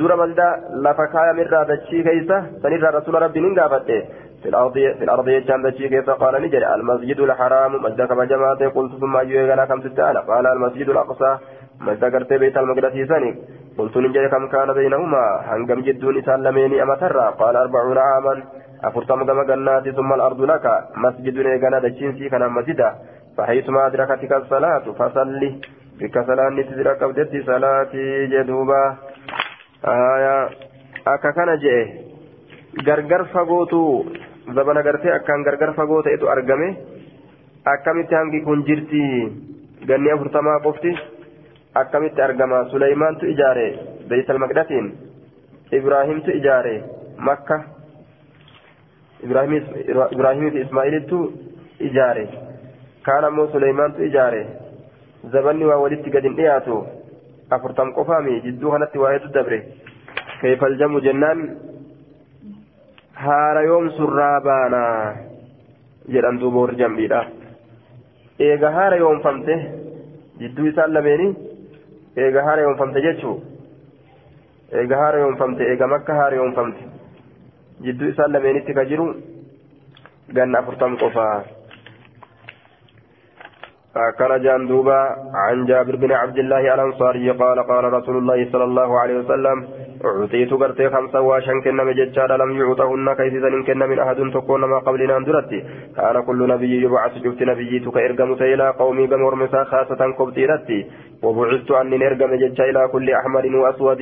[0.00, 0.48] دور ملدا
[0.84, 4.00] لفكايا من رادتشي كيسة سنرى رسول ربي ننقافته
[4.42, 6.74] في الأرض في الأرض يجان دشي كيف قال نجري.
[6.74, 7.82] المسجد الحرام.
[7.84, 10.20] مسجد كما جماعة قلت ثم أيوه كم ستة.
[10.30, 11.38] قال المسجد الأقصى.
[12.12, 13.30] قرتي بيت المقدس سني
[13.78, 15.24] قلت نجري كم كان بينهما.
[15.48, 17.26] هنقم جدون سلميني أما ترى.
[17.40, 18.34] قال أربعون عاما.
[18.84, 20.66] أفرتم كما جنات ثم الأرض لك.
[21.04, 22.90] مسجد نيغانا دشين كان مسجدا.
[23.36, 25.50] فحيثما أدركتك الصلاة فصلي
[26.00, 28.96] بك صلاة نتدرك بدت صلاتي جدوبا
[29.84, 30.48] آية
[31.06, 31.50] أكا كان
[32.78, 34.06] gargar fagootu
[34.54, 36.68] zabana gartee akkaan gargar fagoo ta'etu argame
[37.64, 39.02] akkamitti hangi kun jirti
[39.86, 40.94] ganni afurtamaa qofti
[41.74, 43.66] akkamitti argama suleymaantu ijaare
[44.08, 44.86] beeytal maqdatiin
[45.72, 46.74] ibraahimtu ijaare
[47.18, 47.56] makka
[49.24, 51.18] ibraahimii fi ismaa'ilittu
[51.90, 52.24] ijaare
[55.32, 56.76] zabanni waa walitti gad hin dhiyaatu
[57.56, 59.58] afurtam qofaami jidduu kanatti waa hedduu dabre
[60.40, 61.40] keefal jamu jennaan
[63.24, 64.80] haara yoom surraa baana
[66.14, 67.20] jedhan duuba warri jambiidha
[68.48, 69.54] eega haara yoomfamte
[70.42, 71.28] jidduu isaan lameeni
[72.24, 73.34] eega haara yoomfamte jechuu
[74.82, 76.82] eega haara yoomfamte eega makka haara yoomfamte
[77.86, 79.06] jidduu isaan lameenitti ka jiru
[80.38, 81.36] ganna afurtam qofaa
[83.94, 85.00] كان جاندوبا
[85.34, 89.68] عن جابر بن عبد الله الأنصاري قال قال رسول الله صلى الله عليه وسلم
[90.04, 93.08] أعطيت قرتي خمسا واشن كن لم يعطهن
[93.54, 95.64] إن كن من أحد تكون ما قبلنا أندرتي
[95.96, 100.86] كان كل نبي يبعث جبت نبيتك إرقم إلى قومي قمر خاصة كبتيرتي
[101.22, 104.00] وبعثت أني نرقم جج إلى كل أحمر وأسود.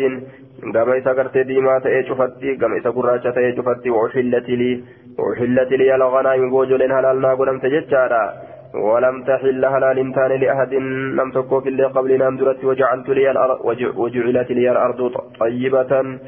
[0.74, 4.72] قام إذا قرتي ديما تأي شفتي قام إذا قراشة تأي شفتي وأحلت لي
[5.18, 8.24] وأحلت لي الغنائم بوجل هلالنا قلم تججارا
[8.74, 10.74] ولم تحل هلال تان لأحد
[11.18, 13.26] لم تكو في اللي قبلنا أندرت وجعلت لي
[13.96, 15.00] وجعلت لي الأرض
[15.40, 16.18] طيبة.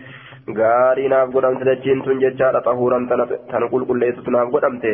[0.58, 2.98] غاري ناف قدمت دجين تنججار طهورا
[3.52, 4.84] تنقل كل ليس ناف قدمت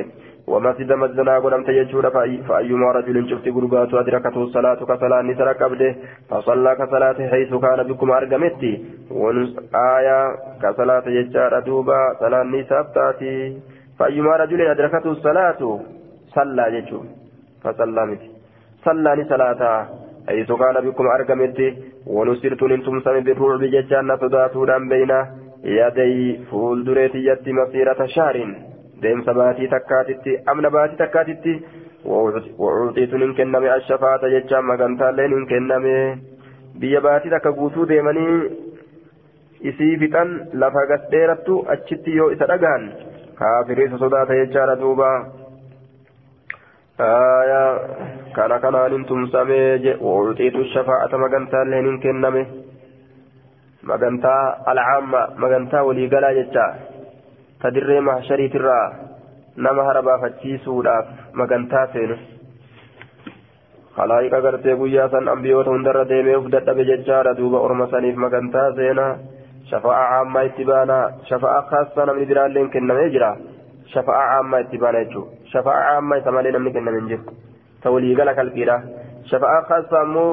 [0.47, 2.07] ومسجد مسجدنا قدمت يجور
[2.49, 5.95] فأيما رجل شفت قربات أدركته الصلاة كصلاة نسر قبله.
[6.31, 8.63] فصلى كصلاة حيث كان بكم أرقمت.
[9.97, 10.19] آية
[10.63, 12.43] كصلاة يجار دوبا صلاة
[12.95, 13.35] تاتي.
[13.99, 15.61] فأيما رجل أدركته الصلاة
[16.35, 17.26] صلى يجور
[17.66, 18.30] فصلى متي
[18.86, 19.62] صلى لصلاة
[20.30, 21.60] حيث كان بكم أرقمت
[22.16, 25.12] ونسرت ننتم سمي بالرعب ججان صداتون بين
[25.80, 26.16] يدي
[26.50, 28.36] فول دريتي يتي مسيرة شهر
[29.02, 31.54] ديم سباتي تكاتتي أمن باتي تكاتتي
[32.62, 35.86] وأعطيت ننكنم الشفاعة ججان مغانتا لين ننكنم
[36.82, 38.36] biyya baatii takka guutuu deemanii
[39.70, 40.30] isii fixan
[40.62, 42.86] lafa gasdheerattu achitti yoo isa dhagaan
[43.40, 45.10] kaafiriisa sodaata jechaadha duuba
[47.01, 47.79] آية
[48.37, 52.47] كان كان أنتم سمي وأعطيت الشفاعة مغنتا لهن كنمي
[53.83, 54.37] مغنتا
[54.69, 56.67] العامة مغنتا ولي قلا جتا
[57.63, 58.81] تدري محشري ترى
[59.57, 62.17] نما هربا فتشيسوداف مغنتا سينو
[63.97, 64.73] خلائق غرتي
[65.35, 69.05] ambiyoota hundarra deemee uf dadhabe jechaadha duuba orma saniif magantaa seena
[69.71, 70.97] shafaa'a caammaa itti baana
[71.29, 73.31] shafaa'a kaassaa namni biraalleen kennamee jira
[73.95, 77.37] shafaa'a caammaa itti baana jechuudha shafaa'a caammaa isa malee namni kenname hin jiru
[77.83, 78.77] ta waliigala kalqiidha
[79.31, 80.31] shafaa'a kaassaa ammoo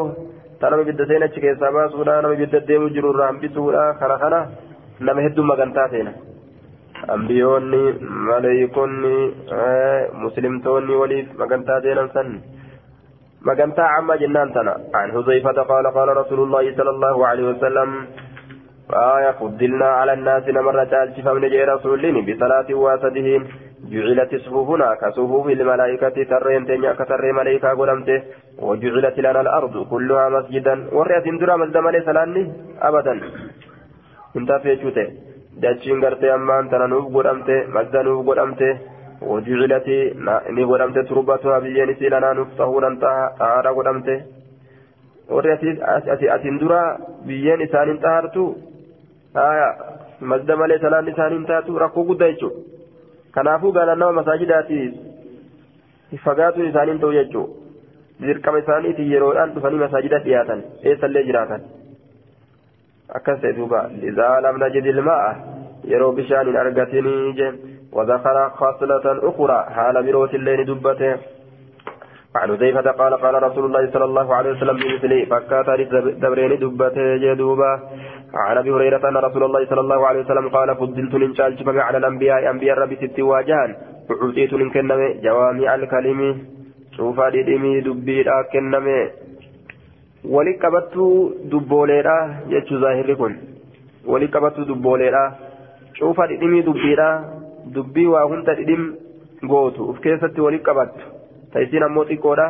[0.59, 4.39] ta nama ibidda seena achi keessaa baasuudha nama ibidda deemu jiru irraa hambisuudha kana kana
[5.09, 6.13] nama hedduu magantaa seena
[7.17, 7.83] ambiyoonni
[8.31, 9.15] maleeykonni
[10.25, 12.35] muslimtoonni waliif magantaa seenan san
[13.47, 17.43] مقنتا عما جنان تنا عن حذيفة قال قال رسول الله صلى الله عليه
[18.93, 23.47] وسلم آية فضلنا على الناس مرة ألف من جاء رسولين بصلاة واسدهم
[23.91, 28.21] جعلت صفوفنا كصفوف الملائكة ترين تنيا كتر ملائكة قلمته.
[28.59, 30.75] وجعلت لنا الأرض كلها مسجدا.
[30.91, 32.43] ورأت اندرا ملي سلاني
[32.81, 33.13] أبدا.
[34.37, 35.07] انت في جوته.
[35.61, 37.57] داتشين قرتي أمان تنا نوف قلمته.
[37.75, 38.73] مسجد نوف قلمته.
[39.21, 39.87] وجعلت
[40.55, 44.15] ni godhamte turbatuha biyyeen isii lanaa nuuf tahuudhan xahaara godhamte
[45.29, 45.51] warri
[46.35, 46.81] atiin dura
[49.33, 49.67] xahartu haya
[50.19, 52.61] masda malee salaan isaaniin taatu rakkoo guddaa jechuudha
[53.31, 54.79] kanaafuu gaalaan nama masaajidaati
[56.25, 61.61] fagaatuun isaaniin ta'u jechuudha dirqama isaaniitiin yeroodhaan dhufanii masaajida dhiyaatan eessallee jiraatan
[63.19, 65.29] akkas ta'e duuba lizaa lamna jedilma'a
[65.93, 67.61] yeroo bishaan hin argatinii jeen
[67.97, 71.17] وذكر خاصلة أخرى حال بروت الليل دبته
[72.35, 75.67] عن حذيفة قال قال رسول الله صلى الله عليه وسلم بمثله فكات
[76.23, 77.71] دبرين دبته جدوبا
[78.33, 82.49] عن أبي هريرة أن رسول الله صلى الله عليه وسلم قال فضلت لنشال على الأنبياء
[82.49, 83.75] أنبياء ربي ست واجهان.
[84.09, 86.19] وعطيت لنكنم جوامع الكلم.
[86.97, 88.23] شوفا ديمي دبي
[88.53, 88.87] كنم.
[90.25, 90.95] ولقبت
[91.51, 92.17] دبوليرا
[92.49, 93.33] يجو ظاهر كن
[94.05, 95.23] ولقبت دبوليرا
[95.93, 97.11] شوفا ديمي دبيرا
[97.65, 98.95] waa hunda dhidhim
[99.51, 101.05] gootu uf keessatti walitti qabattu
[101.53, 102.47] ta isiin ammoo xiqqoodha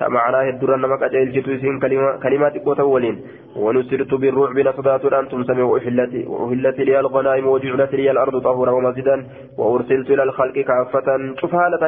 [0.00, 3.18] hedduurra nama qaceelchitu isiin kalimaa xiqqoo ta'u waliin
[3.56, 9.26] ونسرت بالرعب نصدات أن تمسم وأهلت لي الغنائم وجعلت لي الأرض طهورا ومسجدا
[9.58, 11.82] وأرسلت إلى الخلق كافة شوف هالة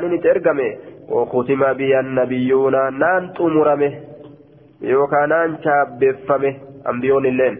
[1.10, 3.92] وختم بي النبيون نان تمرمه.
[4.82, 5.56] يوكا نان
[6.90, 7.58] أنبيون اللين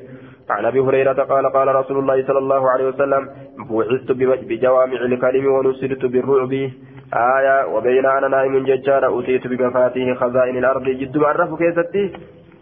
[0.50, 3.28] عن أبي هريرة قال قال رسول الله صلى الله عليه وسلم
[3.70, 4.12] بعثت
[4.48, 6.70] بجوامع الكلم ونصرت بالرعب
[7.14, 10.84] آية وبين أنا نائم ججار أتيت بمفاتيح خزائن الأرض.
[10.84, 12.12] جد معرف كيستي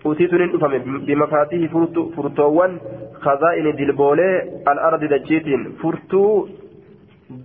[0.07, 1.73] أتيت ننفم بمفاتيح
[2.17, 2.79] فرتوان
[3.21, 5.73] خزائن دلبولي الأرض دجيتين.
[5.83, 6.49] فرتو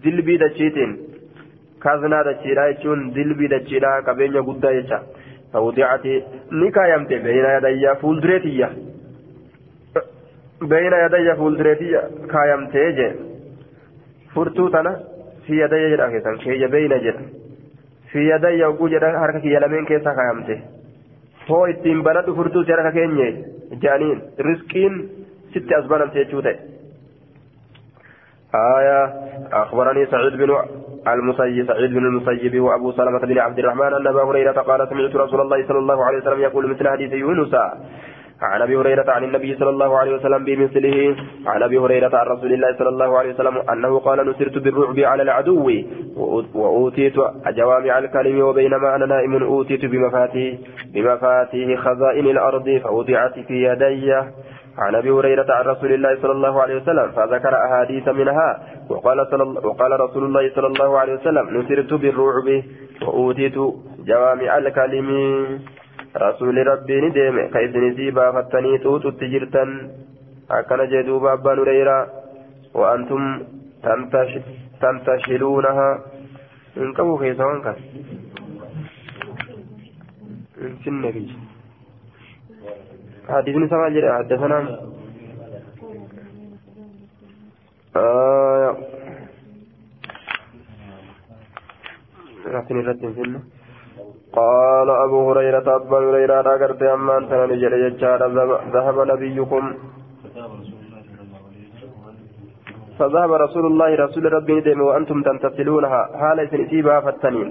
[0.03, 0.97] دلبي دجيتين.
[1.83, 4.99] كازنا دجيرا يجون دلبي دجيرا كبينيا قدا يجا.
[5.53, 6.05] فوضعت
[6.51, 8.69] نكايمت بين يدي فولدريتية
[10.61, 12.75] بين يدي فولدريتية كايمت
[14.35, 15.09] فرتو تنا
[15.49, 17.21] في يدي جرا كيسان كي بين جرا
[18.11, 20.49] في يدي يوكو جرا حركة يلمين كيسا كايمت
[21.49, 21.65] هو
[22.37, 23.27] furtuu si harka keenye
[23.83, 24.93] jaaniin riskiin
[25.53, 26.57] sitti as banamte jechuu ta'e.
[28.55, 29.13] آية
[29.53, 30.49] أخبرني سعيد بن
[31.07, 35.41] المسيب سعيد بن المسيب وأبو سلمة بن عبد الرحمن أن أبا هريرة قال سمعت رسول
[35.41, 37.53] الله صلى الله عليه وسلم يقول مثل حديث يونس
[38.41, 41.15] عن أبي هريرة عن النبي صلى الله عليه وسلم بمثله
[41.45, 45.23] عن أبي هريرة عن رسول الله صلى الله عليه وسلم أنه قال نسرت بالرعب على
[45.23, 45.71] العدو
[46.55, 47.13] وأوتيت
[47.47, 50.59] جوامع الكلم وبينما أنا نائم أوتيت بمفاتيح
[50.93, 54.13] بمفاتيح خزائن الأرض فوضعت في يدي.
[54.77, 58.59] عن أبي هريرة عن رسول الله صلى الله عليه وسلم فذكر أحاديث منها
[58.89, 62.63] وقال صلى وقال رسول الله صلى الله عليه وسلم نسرت بالرعب
[63.01, 63.55] وأوتيت
[64.07, 65.09] جوامع الكلم.
[67.01, 69.70] Ni deeme ka isinisii baafattanii xuuxutti jirtan
[70.49, 72.20] akkana jee duuba abbaan hureyraa
[72.74, 73.43] وأنتم
[74.82, 75.89] تنتشلونها
[76.78, 77.74] إن كبوا كيسا وانكا
[80.84, 81.36] في النبي
[83.30, 84.80] حديث سمع جرى حدثنا
[87.95, 88.78] آه
[92.45, 93.59] لكن الرد في النبي
[94.34, 98.21] قال أبو هريرة أبا هريرة أغرت أما أنت نجل يجار
[98.73, 99.73] ذهب نبيكم.
[102.99, 107.49] فذهب رسول الله رسول ربي ندم وأنتم تمتثلونها حال سنسيبها فالتنين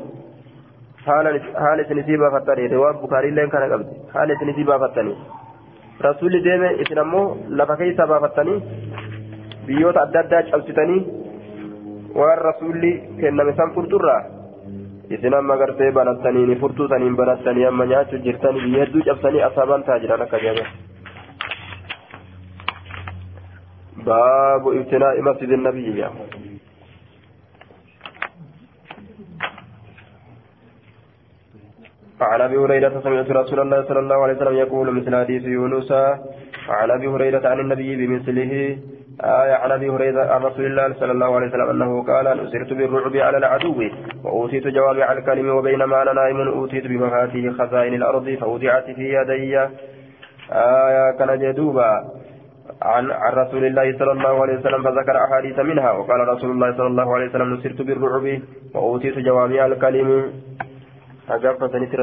[1.06, 5.16] حال سنسيبها فالتنين رواب بخاري لين كان قبل حال سنسيبها فالتنين
[6.04, 8.54] رسول ديم إسلامه لفكيسا بافتني
[9.66, 10.98] بيوت أدى أبسطني
[12.14, 12.82] والرسول
[13.20, 14.37] كنا مسام فرطرة.
[15.16, 19.98] Isin amma gartee banattanii furtuu saniin banattanii amma nyaachuu jirtanii biyya hedduu cabsanii asaabaan taa
[20.04, 20.68] jiran akka jedhan
[24.08, 26.10] baabu ibtinaa'i masjidi nabiyyi
[32.20, 35.90] عن ابي هريره سمعت رسول الله صلى الله عليه وسلم يقول مثل حديث يونس
[36.68, 38.52] عن ابي هريره عن النبي بمثله
[39.24, 43.16] آية عن أبي هريرة عن رسول الله صلى الله عليه وسلم أنه قال نسرت بالرعب
[43.16, 43.82] على العدو
[44.24, 49.58] وأوتيت جوامع الكلم وبينما أنا نائم أوتيت بمفاتيح خزائن الأرض فوضعت في يدي.
[50.52, 52.04] آية كان جدوبا
[52.82, 57.14] عن رسول الله صلى الله عليه وسلم فذكر أحاديث منها وقال رسول الله صلى الله
[57.14, 58.40] عليه وسلم نسرت بالرعب
[58.74, 60.32] وأوتيت جوامع الكلم.
[61.30, 62.00] أجاب فسنسر